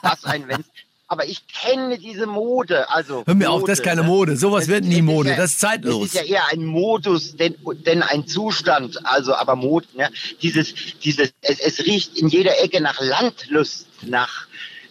Was 0.00 0.24
ein 0.24 0.48
Wenzel. 0.48 0.64
Aber 1.08 1.26
ich 1.26 1.46
kenne 1.46 1.98
diese 1.98 2.26
Mode. 2.26 2.88
Also 2.88 3.22
Hör 3.26 3.34
mir 3.34 3.50
auf, 3.50 3.60
Mode, 3.60 3.70
das 3.70 3.80
ist 3.80 3.84
keine 3.84 4.00
ne? 4.00 4.06
Mode. 4.06 4.38
Sowas 4.38 4.66
wird 4.68 4.84
nie 4.84 5.02
Mode. 5.02 5.28
ja, 5.28 5.36
Das 5.36 5.50
ist 5.50 5.60
zeitlos. 5.60 6.06
Es 6.06 6.14
ist 6.14 6.20
ja 6.22 6.36
eher 6.36 6.48
ein 6.52 6.64
Modus, 6.64 7.36
denn, 7.36 7.54
denn 7.84 8.02
ein 8.02 8.26
Zustand. 8.26 8.98
Also, 9.04 9.34
aber 9.34 9.56
Mode, 9.56 9.86
ne? 9.94 10.08
Dieses, 10.40 10.72
dieses, 11.04 11.34
es, 11.42 11.60
es 11.60 11.84
riecht 11.84 12.16
in 12.16 12.28
jeder 12.28 12.58
Ecke 12.64 12.80
nach 12.80 12.98
Landlust, 12.98 13.88
nach 14.06 14.46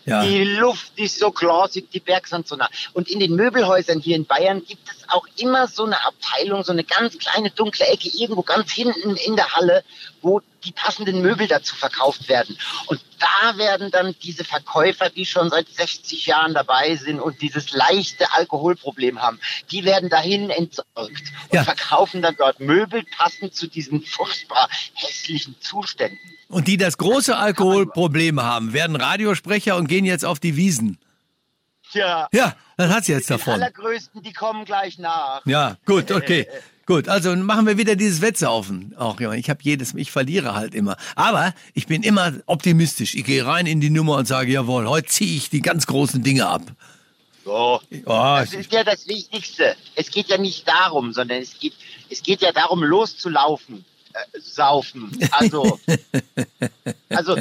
Ja. 0.06 0.24
die 0.24 0.44
Luft 0.44 0.94
ist 0.98 1.20
so 1.20 1.32
glasig, 1.32 1.92
die 1.92 2.00
Berge 2.00 2.28
sind 2.28 2.48
so 2.48 2.56
nah. 2.56 2.70
Und 2.94 3.10
in 3.10 3.20
den 3.20 3.36
Möbelhäusern 3.36 4.00
hier 4.00 4.16
in 4.16 4.26
Bayern 4.26 4.64
gibt 4.66 4.90
es 4.90 5.08
auch 5.10 5.28
immer 5.38 5.68
so 5.68 5.86
eine 5.86 6.04
Abteilung, 6.06 6.64
so 6.64 6.72
eine 6.72 6.84
ganz 6.84 7.18
kleine 7.18 7.52
dunkle 7.52 7.86
Ecke 7.86 8.10
irgendwo 8.10 8.42
ganz 8.42 8.72
hinten 8.72 9.16
in 9.16 9.36
der 9.36 9.56
Halle, 9.56 9.84
wo 10.22 10.42
die 10.64 10.72
passenden 10.72 11.22
Möbel 11.22 11.48
dazu 11.48 11.76
verkauft 11.76 12.28
werden. 12.30 12.58
Und 12.88 13.02
da 13.20 13.58
werden 13.58 13.92
dann 13.92 14.16
diese 14.24 14.44
Verkäufer, 14.44 15.10
die 15.10 15.26
schon 15.26 15.50
seit 15.50 15.68
60 15.70 16.26
Jahren 16.26 16.54
dabei 16.54 16.96
sind 16.96 17.20
und 17.20 17.42
dieses 17.42 17.72
leichte 17.72 18.32
Alkoholproblem 18.34 19.22
haben, 19.22 19.40
die 19.72 19.84
werden 19.86 20.10
dahin 20.10 20.50
entsorgt 20.50 20.88
und 20.98 21.54
Ja. 21.56 21.64
verkaufen 21.64 22.22
dann 22.22 22.36
dort 22.38 22.60
Möbel 22.60 23.04
passend 23.18 23.56
zu 23.56 23.68
diesen 23.68 24.04
furchtbar 24.04 24.70
hässlichen 24.94 25.56
Zuständen. 25.62 26.20
Und 26.48 26.68
die 26.68 26.78
das 26.78 26.98
große 26.98 27.36
Alkoholproblem 27.38 28.42
haben, 28.42 28.74
werden 28.74 28.96
Radiosprecher 28.96 29.76
und 29.78 29.88
gehen 29.88 30.06
jetzt 30.06 30.26
auf 30.26 30.40
die 30.40 30.56
Wiesen. 30.58 30.98
Ja. 31.94 32.28
Ja, 32.32 32.56
das 32.78 32.90
hat's 32.92 33.08
jetzt 33.08 33.30
Die 33.30 33.34
davon. 33.34 33.54
allergrößten, 33.54 34.22
die 34.24 34.34
kommen 34.34 34.64
gleich 34.66 34.98
nach. 34.98 35.42
Ja, 35.46 35.78
gut, 35.86 36.12
okay. 36.12 36.48
Gut, 36.92 37.08
also 37.08 37.34
machen 37.38 37.66
wir 37.68 37.78
wieder 37.78 37.96
dieses 37.96 38.20
Wettsaufen. 38.20 38.94
Auch 38.98 39.18
ja, 39.22 39.32
ich 39.32 39.50
habe 39.50 39.62
jedes, 39.64 39.94
ich 39.94 40.12
verliere 40.12 40.56
halt 40.56 40.76
immer. 40.76 40.98
Aber 41.16 41.54
ich 41.74 41.88
bin 41.88 42.04
immer 42.04 42.34
optimistisch. 42.48 43.16
Ich 43.16 43.24
gehe 43.24 43.46
rein 43.46 43.66
in 43.66 43.80
die 43.80 43.90
Nummer 43.90 44.18
und 44.18 44.28
sage, 44.28 44.52
jawohl, 44.52 44.90
heute 44.90 45.08
ziehe 45.08 45.38
ich 45.38 45.50
die 45.50 45.62
ganz 45.62 45.88
großen 45.88 46.22
Dinge 46.22 46.48
ab. 46.48 46.64
So. 47.46 47.80
Oh, 48.08 48.36
Das 48.40 48.52
ist 48.52 48.74
ja 48.74 48.84
das 48.84 49.08
Wichtigste. 49.08 49.78
Es 49.96 50.12
geht 50.12 50.28
ja 50.28 50.38
nicht 50.38 50.68
darum, 50.68 51.14
sondern 51.14 51.42
es 51.42 51.58
geht, 51.58 51.76
es 52.10 52.22
geht 52.24 52.42
ja 52.42 52.52
darum, 52.52 52.84
loszulaufen, 52.84 53.86
äh, 54.12 54.40
saufen. 54.42 55.18
Also, 55.32 55.80
also 57.10 57.38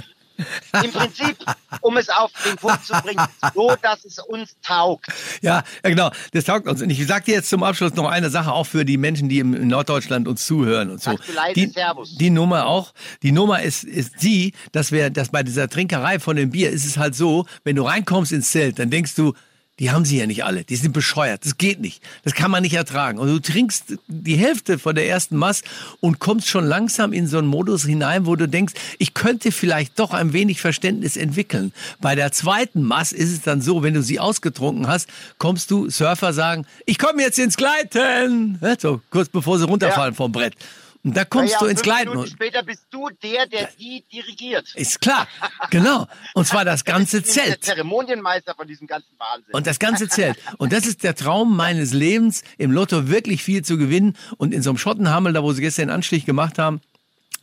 im 0.83 0.93
Prinzip, 0.93 1.37
um 1.81 1.97
es 1.97 2.09
auf 2.09 2.31
den 2.45 2.57
Punkt 2.57 2.85
zu 2.85 2.93
bringen, 3.03 3.25
so, 3.55 3.75
dass 3.83 4.05
es 4.05 4.19
uns 4.19 4.57
taugt. 4.63 5.07
Ja, 5.43 5.63
ja, 5.85 5.91
genau. 5.91 6.11
Das 6.33 6.45
taugt 6.45 6.67
uns. 6.67 6.83
Und 6.83 6.91
ich 6.91 7.07
sage 7.07 7.27
dir 7.27 7.35
jetzt 7.35 7.51
zum 7.51 7.63
Abschluss 7.63 7.95
noch 7.95 8.09
eine 8.09 8.31
Sache, 8.31 8.53
auch 8.53 8.67
für 8.67 8.85
die 8.85 8.97
Menschen, 8.97 9.29
die 9.29 9.39
im 9.39 9.55
in 9.55 9.69
Norddeutschland 9.69 10.27
uns 10.29 10.47
zuhören 10.47 10.91
und 10.91 11.03
so. 11.03 11.13
Leise 11.35 11.55
Die, 11.55 11.67
Servus. 11.67 12.17
die 12.17 12.31
Nummer 12.31 12.67
auch. 12.67 12.93
Die 13.23 13.33
Nummer 13.33 13.63
ist, 13.63 13.85
ist 13.85 14.23
die, 14.23 14.53
dass 14.73 14.93
wir, 14.93 15.11
dass 15.11 15.31
bei 15.31 15.43
dieser 15.43 15.69
Trinkerei 15.69 16.19
von 16.19 16.37
dem 16.37 16.51
Bier 16.51 16.71
ist 16.71 16.85
es 16.85 16.97
halt 16.97 17.15
so, 17.15 17.47
wenn 17.65 17.77
du 17.77 17.83
reinkommst 17.83 18.33
ins 18.33 18.51
Zelt, 18.51 18.79
dann 18.79 18.91
denkst 18.91 19.15
du, 19.15 19.35
die 19.81 19.91
haben 19.91 20.05
sie 20.05 20.19
ja 20.19 20.27
nicht 20.27 20.45
alle. 20.45 20.63
Die 20.63 20.77
sind 20.77 20.93
bescheuert. 20.93 21.45
Das 21.45 21.57
geht 21.57 21.81
nicht. 21.81 22.03
Das 22.23 22.35
kann 22.35 22.51
man 22.51 22.63
nicht 22.63 22.75
ertragen. 22.75 23.19
Und 23.19 23.29
du 23.29 23.41
trinkst 23.41 23.95
die 24.07 24.37
Hälfte 24.37 24.79
von 24.79 24.95
der 24.95 25.09
ersten 25.09 25.37
Mass 25.37 25.63
und 26.01 26.21
kommst 26.21 26.49
schon 26.49 26.67
langsam 26.67 27.15
in 27.15 27.27
so 27.27 27.39
einen 27.39 27.47
Modus 27.49 27.85
hinein, 27.87 28.27
wo 28.27 28.37
du 28.37 28.47
denkst, 28.47 28.75
ich 28.99 29.15
könnte 29.15 29.51
vielleicht 29.51 29.99
doch 29.99 30.13
ein 30.13 30.35
wenig 30.35 30.61
Verständnis 30.61 31.17
entwickeln. 31.17 31.73
Bei 32.01 32.15
der 32.15 32.31
zweiten 32.31 32.83
Mass 32.83 33.13
ist 33.13 33.33
es 33.33 33.41
dann 33.41 33.63
so, 33.63 33.83
wenn 33.83 33.95
du 33.95 34.03
sie 34.03 34.21
ausgetrunken 34.21 34.87
hast, 34.87 35.09
kommst 35.39 35.71
du, 35.71 35.89
Surfer 35.89 36.35
sagen, 36.35 36.67
ich 36.85 36.99
komme 36.99 37.23
jetzt 37.23 37.39
ins 37.39 37.57
Gleiten. 37.57 38.59
Ja, 38.61 38.77
So, 38.79 39.01
kurz 39.11 39.31
bevor 39.31 39.59
sie 39.59 39.65
runterfallen 39.65 40.15
vom 40.15 40.31
Brett. 40.31 40.55
Und 41.03 41.17
da 41.17 41.25
kommst 41.25 41.55
Naja, 41.55 41.61
du 41.61 41.67
ins 41.71 41.83
Und- 42.19 42.29
später 42.29 42.63
bist 42.63 42.83
du 42.91 43.09
der, 43.23 43.47
der 43.47 43.69
die 43.79 44.05
dirigiert. 44.13 44.67
Ist 44.75 45.01
klar. 45.01 45.27
Genau. 45.71 46.07
Und 46.35 46.47
zwar 46.47 46.65
das 46.67 46.85
ganze 46.85 47.23
bin 47.23 47.25
Der 47.25 47.33
Zelt. 47.45 47.65
Zeremonienmeister 47.65 48.55
von 48.55 48.69
diesem 48.69 48.87
ganzen 48.87 49.09
Wahnsinn. 49.19 49.55
Und 49.55 49.67
das 49.67 49.79
ganze 49.79 50.09
Zelt. 50.09 50.37
Und 50.59 50.73
das 50.75 50.87
ist 50.87 51.03
der 51.03 51.15
Traum 51.15 51.57
meines 51.57 51.93
Lebens, 51.95 52.43
im 52.59 52.71
Lotto 52.71 53.09
wirklich 53.09 53.43
viel 53.43 53.65
zu 53.65 53.79
gewinnen. 53.79 54.15
Und 54.37 54.53
in 54.53 54.63
so 54.63 54.71
einem 54.71 54.77
Schottenhammel, 54.79 55.33
da 55.33 55.43
wo 55.43 55.53
sie 55.53 55.63
gestern 55.63 55.89
den 55.89 55.95
Anstich 55.95 56.27
gemacht 56.27 56.59
haben, 56.59 56.83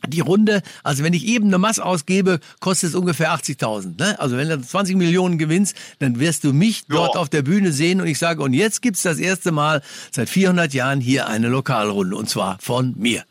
die 0.06 0.20
Runde, 0.20 0.62
also 0.84 1.02
wenn 1.02 1.12
ich 1.12 1.26
eben 1.26 1.48
eine 1.48 1.58
Mass 1.58 1.80
ausgebe, 1.80 2.38
kostet 2.60 2.90
es 2.90 2.94
ungefähr 2.94 3.32
80.000. 3.32 3.98
Ne? 3.98 4.20
Also 4.20 4.36
wenn 4.36 4.48
du 4.48 4.60
20 4.62 4.94
Millionen 4.94 5.38
gewinnst, 5.38 5.74
dann 5.98 6.20
wirst 6.20 6.44
du 6.44 6.52
mich 6.52 6.86
dort 6.86 7.16
auf 7.16 7.28
der 7.28 7.42
Bühne 7.42 7.72
sehen 7.72 8.00
und 8.00 8.06
ich 8.06 8.20
sage, 8.20 8.40
und 8.40 8.52
jetzt 8.52 8.80
gibt's 8.82 9.02
das 9.02 9.18
erste 9.18 9.50
Mal 9.50 9.82
seit 10.12 10.28
400 10.28 10.72
Jahren 10.72 11.00
hier 11.00 11.26
eine 11.26 11.48
Lokalrunde 11.48 12.14
und 12.14 12.30
zwar 12.30 12.58
von 12.60 12.94
mir. 12.96 13.24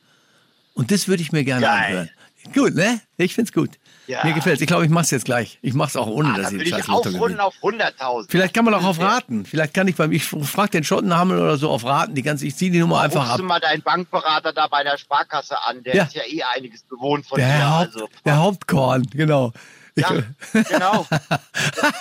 Und 0.78 0.92
das 0.92 1.08
würde 1.08 1.22
ich 1.24 1.32
mir 1.32 1.44
gerne 1.44 1.62
Geil. 1.66 1.86
anhören. 1.86 2.10
Gut, 2.54 2.76
ne? 2.76 3.02
Ich 3.18 3.34
find's 3.36 3.52
gut. 3.52 3.72
Ja. 4.06 4.24
Mir 4.24 4.32
gefällt's. 4.34 4.62
Ich 4.62 4.68
glaube, 4.68 4.86
ich 4.86 4.90
mach's 4.90 5.12
jetzt 5.12 5.26
gleich. 5.26 5.60
Ich 5.62 5.74
mach's 5.74 5.98
auch 5.98 6.08
ohne, 6.08 6.30
ah, 6.34 6.38
dass 6.38 6.52
ich 6.54 6.60
den 6.60 6.68
scheiß 6.68 6.88
aufrunden 6.88 7.42
auf 7.42 7.56
100.000. 7.62 8.28
Vielleicht 8.30 8.54
kann 8.54 8.63
man 8.63 8.74
auch 8.74 8.86
auf 8.86 9.00
Raten. 9.02 9.46
Vielleicht 9.46 9.74
kann 9.74 9.86
ich 9.90 9.98
beim, 9.98 10.13
ich 10.13 10.24
frage 10.24 10.70
den 10.70 10.86
Schottenhammel 10.86 11.38
oder 11.40 11.58
so 11.58 11.70
auf 11.70 11.84
Raten, 11.84 12.16
die 12.16 12.22
ganze, 12.22 12.46
ich 12.48 12.56
ziehe 12.56 12.72
die 12.72 12.80
Nummer 12.80 13.02
einfach 13.02 13.20
Rufst 13.22 13.32
ab. 13.34 13.38
du 13.40 13.44
mal 13.44 13.60
deinen 13.60 13.82
Bankberater 13.82 14.54
da 14.54 14.68
bei 14.68 14.84
der 14.84 14.98
Sparkasse 14.98 15.58
an. 15.68 15.84
Der 15.84 15.96
Ja. 15.96 16.04
ist 16.06 16.13
ja 16.16 16.22
eh 16.26 16.42
einiges 16.56 16.84
bewohnt 16.84 17.26
von 17.26 17.38
Der, 17.38 17.48
dir. 17.58 17.70
Haupt, 17.70 17.88
Also, 17.96 18.10
der 18.24 18.38
Hauptkorn, 18.38 19.04
genau. 19.12 19.52
Ja, 19.98 20.12
genau. 20.54 21.08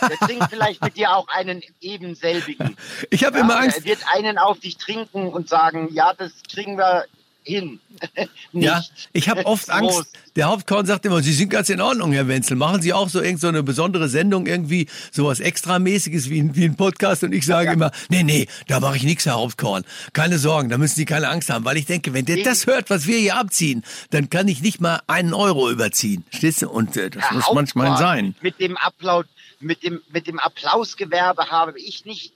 Der 0.03 0.19
trinkt 0.29 0.51
vielleicht 0.51 0.83
mit 0.83 0.99
dir 0.99 1.17
auch 1.17 1.29
einen 1.29 1.63
eben 1.81 2.15
selbigen. 2.15 2.77
ich 3.11 3.25
habe 3.25 3.39
Ja, 3.39 3.45
immer 3.45 3.57
Angst. 3.59 3.79
Er 3.79 3.85
wird 3.87 4.01
einen 4.15 4.37
auf 4.37 4.61
dich 4.61 4.77
trinken 4.77 5.29
und 5.29 5.49
sagen, 5.49 5.89
ja, 5.93 6.13
das 6.13 6.31
kriegen 6.53 6.77
wir 6.77 7.07
hin. 7.47 7.81
Ja, 8.53 8.83
ich 9.13 9.29
habe 9.29 9.45
oft 9.47 9.69
Angst. 9.71 10.07
Der 10.35 10.47
Hauptkorn 10.49 10.87
sagt 10.87 11.05
immer, 11.07 11.23
Sie 11.23 11.33
sind 11.33 11.49
ganz 11.51 11.69
in 11.69 11.81
Ordnung, 11.81 12.13
Herr 12.13 12.27
Wenzel. 12.29 12.57
Machen 12.57 12.81
Sie 12.81 12.93
auch 12.93 13.09
so 13.09 13.21
irgend 13.23 13.41
so 13.41 13.49
eine 13.49 13.63
besondere 13.63 14.09
Sendung, 14.09 14.47
irgendwie 14.47 14.87
sowas 15.13 15.41
Extramäßiges 15.41 16.31
wie, 16.31 16.41
ein- 16.41 16.55
wie 16.57 16.65
ein 16.65 16.77
Podcast? 16.77 17.23
Und 17.25 17.33
ich 17.33 17.45
sage 17.45 17.73
immer, 17.73 17.91
nee, 18.09 18.23
nee, 18.23 18.47
da 18.67 18.81
mache 18.81 18.97
ich 18.97 19.03
nichts, 19.03 19.27
Herr 19.27 19.35
Hauptkorn. 19.35 19.85
Keine 20.15 20.39
Sorgen, 20.39 20.69
da 20.71 20.79
müssen 20.79 20.95
Sie 20.97 21.05
keine 21.05 21.29
Angst 21.29 21.51
haben. 21.51 21.65
Weil 21.65 21.77
ich 21.77 21.85
denke, 21.87 22.15
wenn 22.15 22.25
der 22.25 22.43
das 22.45 22.67
hört, 22.67 22.89
was 22.91 23.07
wir 23.07 23.19
hier 23.19 23.37
abziehen, 23.37 23.83
dann 24.11 24.31
kann 24.31 24.49
ich 24.49 24.63
nicht 24.63 24.81
mal 24.81 25.01
einen 25.07 25.35
Euro 25.35 25.71
überziehen. 25.71 26.25
Stehst 26.31 26.63
du? 26.63 26.71
Und 26.71 26.97
äh, 26.97 27.11
das 27.11 27.25
Herr 27.25 27.35
muss 27.37 27.45
manchmal 27.55 27.89
Hauptmann, 27.91 28.17
sein. 28.17 28.35
Mit 28.43 28.59
dem 28.61 28.77
Applaus, 28.79 29.25
mit 29.59 29.83
dem, 29.83 30.01
mit 30.13 30.27
dem 30.27 30.39
Applausgewerbe 30.39 31.51
habe 31.51 31.79
ich 31.79 32.05
nicht 32.05 32.33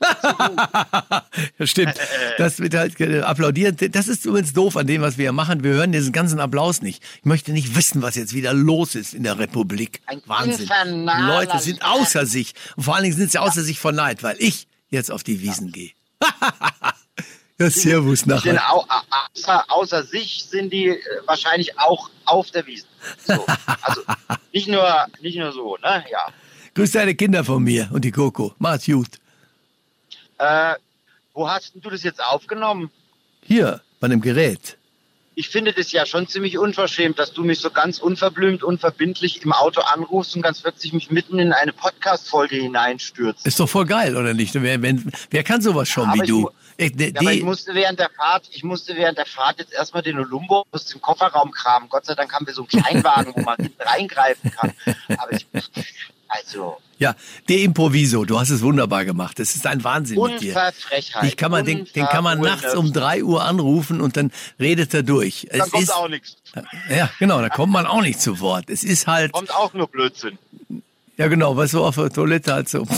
zu 1.59 1.67
stimmt. 1.67 1.95
Das 2.39 2.59
wird 2.61 2.75
halt 2.75 3.01
applaudiert. 3.25 3.95
Das 3.95 4.09
ist 4.09 4.25
übrigens 4.25 4.53
doof 4.53 4.77
an 4.77 4.87
dem, 4.87 5.03
was 5.03 5.19
wir 5.19 5.25
hier 5.25 5.33
machen. 5.33 5.63
Wir 5.63 5.73
hören 5.75 5.93
diesen 5.93 6.13
ganzen 6.13 6.41
Applaus 6.41 6.83
nicht. 6.83 7.03
Ich 7.19 7.25
möchte 7.25 7.53
nicht 7.53 7.77
wissen, 7.77 8.03
was 8.03 8.15
jetzt 8.17 8.33
wieder 8.35 8.53
los 8.55 8.95
ist 8.95 9.15
in 9.15 9.23
der 9.23 9.39
Republik. 9.39 10.01
Ein 10.07 10.23
Wahnsinn. 10.27 10.69
Leute 11.27 11.59
sind 11.59 11.83
außer 11.85 12.27
sich. 12.27 12.55
Und 12.77 12.85
vor 12.85 12.95
allen 12.95 13.05
Dingen 13.05 13.17
sind 13.17 13.31
sie 13.33 13.39
außer 13.39 13.63
sich 13.63 13.79
vor 13.79 13.93
Neid, 13.93 14.23
weil 14.23 14.37
ich 14.39 14.67
jetzt 14.91 15.11
auf 15.11 15.23
die 15.23 15.41
Wiesen 15.41 15.73
gehe. 15.73 15.91
ja, 17.59 17.71
servus 17.71 18.27
nachher. 18.27 18.73
au- 18.73 18.87
außer, 19.35 19.65
außer 19.69 20.03
sich 20.05 20.45
sind 20.49 20.73
die 20.73 20.89
äh, 20.89 20.99
wahrscheinlich 21.27 21.79
auch 21.79 22.11
auf 22.25 22.51
der 22.51 22.67
Wiese. 22.67 22.87
So. 23.27 23.47
Also 23.83 24.03
nicht 24.53 24.69
nur, 24.69 25.07
nicht 25.21 25.37
nur 25.39 25.53
so, 25.53 25.77
ne? 25.83 26.05
Ja. 26.11 26.27
Grüß 26.75 26.93
deine 26.93 27.15
Kinder 27.15 27.45
von 27.45 27.63
mir 27.63 27.89
und 27.93 28.05
die 28.05 28.13
Coco. 28.13 28.55
Mach's 28.59 28.87
gut. 28.87 29.09
Äh, 30.39 30.75
Wo 31.35 31.49
hast 31.49 31.75
denn 31.75 31.83
du 31.83 31.91
das 31.91 32.03
jetzt 32.03 32.23
aufgenommen? 32.23 32.91
Hier, 33.43 33.81
bei 33.99 34.09
dem 34.09 34.21
Gerät. 34.21 34.77
Ich 35.35 35.49
finde 35.49 35.73
das 35.73 35.91
ja 35.93 36.05
schon 36.07 36.29
ziemlich 36.29 36.59
unverschämt, 36.59 37.19
dass 37.19 37.33
du 37.33 37.45
mich 37.45 37.61
so 37.61 37.71
ganz 37.71 37.99
unverblümt, 37.99 38.63
unverbindlich 38.63 39.43
im 39.43 39.53
Auto 39.53 39.81
anrufst 39.81 40.37
und 40.37 40.43
ganz 40.43 40.61
plötzlich 40.61 40.93
mich 40.93 41.11
mitten 41.11 41.39
in 41.39 41.53
eine 41.53 41.73
Podcast-Folge 41.73 42.57
hineinstürzt. 42.57 43.47
Ist 43.47 43.59
doch 43.59 43.69
voll 43.69 43.87
geil, 43.87 44.17
oder 44.17 44.35
nicht? 44.35 44.55
Wer, 44.55 44.83
wenn, 44.83 45.11
wer 45.31 45.43
kann 45.43 45.63
sowas 45.63 45.89
schon 45.89 46.09
Aber 46.09 46.23
wie 46.23 46.27
du? 46.27 46.51
Ich, 46.77 46.97
die, 46.97 47.13
Ja, 47.15 47.21
aber 47.21 47.33
ich 47.33 47.43
musste 47.43 47.75
während 47.75 48.01
der 48.01 48.11
Fahrt, 48.11 48.49
ich 48.53 48.65
musste 48.65 48.97
während 48.97 49.19
der 49.19 49.27
Fahrt 49.27 49.61
jetzt 49.61 49.73
erstmal 49.73 50.03
den 50.03 50.19
Olumbo 50.19 50.65
aus 50.73 50.87
dem 50.87 51.01
Kofferraum 51.01 51.53
kramen. 51.53 51.89
Gott 51.89 52.07
sei 52.07 52.15
Dank 52.15 52.33
haben 52.33 52.47
wir 52.47 52.55
so 52.55 52.63
einen 52.63 52.69
Kleinwagen, 52.69 53.33
wo 53.37 53.41
man 53.41 53.57
hinten 53.61 53.83
reingreifen 53.83 54.51
kann. 54.51 54.73
Aber 55.17 55.33
ich, 55.33 55.47
also, 56.31 56.77
ja, 56.99 57.15
De 57.49 57.65
Improviso, 57.65 58.25
du 58.25 58.39
hast 58.39 58.51
es 58.51 58.63
wunderbar 58.63 59.05
gemacht. 59.05 59.41
Es 59.41 59.57
ist 59.57 59.67
ein 59.67 59.83
Wahnsinn 59.85 60.21
mit 60.21 60.41
dir. 60.41 60.49
Unverfrechheit. 60.49 61.25
Ich 61.25 61.37
kann 61.37 61.51
man, 61.51 61.65
den, 61.65 61.87
den 61.95 62.07
kann 62.07 62.23
man 62.23 62.41
nachts 62.41 62.75
um 62.75 62.93
drei 62.93 63.25
Uhr 63.25 63.43
anrufen 63.45 64.01
und 64.01 64.17
dann 64.17 64.31
redet 64.59 64.93
er 64.95 65.03
durch. 65.03 65.47
Dann 65.51 65.61
Es 65.63 65.71
kommt 65.71 65.83
ist, 65.83 65.95
auch 65.95 66.09
nichts. 66.09 66.37
ja, 66.91 67.09
genau, 67.19 67.41
da 67.41 67.49
kommt 67.49 67.73
man 67.73 67.87
auch 67.87 68.03
nicht 68.03 68.21
zu 68.21 68.41
Wort. 68.41 68.69
Es 68.69 68.85
ist 68.85 69.07
halt, 69.07 69.33
Kommt 69.33 69.55
auch 69.55 69.73
nur 69.73 69.89
Blödsinn. 69.89 70.39
ja 71.17 71.29
genau, 71.29 71.57
was 71.57 71.71
so 71.71 71.85
auf 71.85 71.95
der 71.97 72.11
Toilette 72.11 72.53
halt 72.53 72.69
so. 72.69 72.87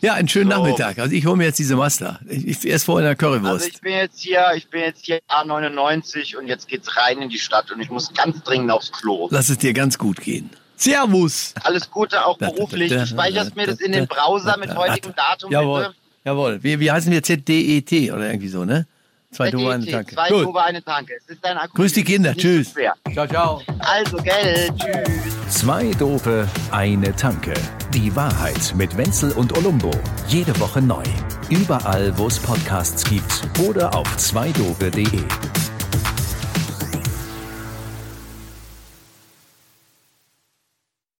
ja, 0.00 0.14
einen 0.14 0.28
schönen 0.28 0.50
So. 0.50 0.56
Nachmittag. 0.58 0.98
Also 0.98 1.14
ich 1.14 1.26
hole 1.26 1.36
mir 1.36 1.44
jetzt 1.44 1.58
diese 1.58 1.76
Mazda. 1.76 2.20
Ich, 2.28 2.46
ich 2.46 2.64
erst 2.66 2.84
vorhin 2.84 3.08
in 3.08 3.16
der 3.16 3.28
Also 3.28 3.40
Currywurst. 3.40 3.68
ich 3.68 3.80
bin 3.80 3.92
jetzt 3.94 4.20
hier, 4.20 4.52
ich 4.56 4.68
bin 4.68 4.80
jetzt 4.82 5.04
hier 5.04 5.20
A99 5.28 6.36
und 6.36 6.46
jetzt 6.48 6.68
geht's 6.68 6.96
rein 6.96 7.22
in 7.22 7.28
die 7.30 7.38
Stadt 7.38 7.70
und 7.72 7.80
ich 7.80 7.90
muss 7.90 8.12
ganz 8.14 8.42
dringend 8.42 8.70
aufs 8.70 8.92
Klo. 8.92 9.28
Lass 9.30 9.48
es 9.48 9.58
dir 9.58 9.72
ganz 9.72 9.98
gut 9.98 10.20
gehen. 10.20 10.50
Servus. 10.82 11.54
Alles 11.62 11.90
Gute 11.90 12.24
auch 12.24 12.38
beruflich. 12.38 12.90
Du 12.92 13.06
speicherst 13.06 13.56
mir 13.56 13.66
das 13.66 13.80
in 13.80 13.92
den 13.92 14.06
Browser 14.06 14.56
mit 14.58 14.74
heutigem 14.74 15.14
Datum 15.14 15.50
Jawohl, 15.50 15.82
bitte. 15.82 15.94
jawohl. 16.24 16.62
Wie, 16.62 16.80
wie 16.80 16.90
heißen 16.90 17.10
wir? 17.12 17.22
ZDET 17.22 18.12
oder 18.12 18.26
irgendwie 18.28 18.48
so, 18.48 18.64
ne? 18.64 18.86
Zwei 19.30 19.50
Tore, 19.50 19.72
eine 19.72 19.86
Tanke. 19.86 20.14
Zwei. 20.14 20.28
Tore, 20.28 20.62
eine 20.62 20.82
Tanke. 20.84 21.14
Es 21.16 21.26
ist 21.26 21.42
dein 21.42 21.56
Akku. 21.56 21.74
Grüß 21.74 21.94
die 21.94 22.04
Kinder. 22.04 22.36
Tschüss. 22.36 22.74
Ciao, 23.14 23.26
ciao. 23.26 23.62
Also, 23.78 24.18
gell, 24.18 24.68
tschüss. 24.76 25.58
Zwei 25.60 25.90
Dope, 25.92 26.46
eine 26.70 27.16
Tanke. 27.16 27.54
Die 27.94 28.14
Wahrheit 28.14 28.74
mit 28.76 28.94
Wenzel 28.96 29.32
und 29.32 29.56
Olumbo. 29.56 29.90
Jede 30.28 30.58
Woche 30.60 30.82
neu. 30.82 31.02
Überall, 31.48 32.16
wo 32.18 32.26
es 32.26 32.38
Podcasts 32.38 33.08
gibt 33.08 33.42
oder 33.66 33.94
auf 33.94 34.16
zweidope.de. 34.18 35.22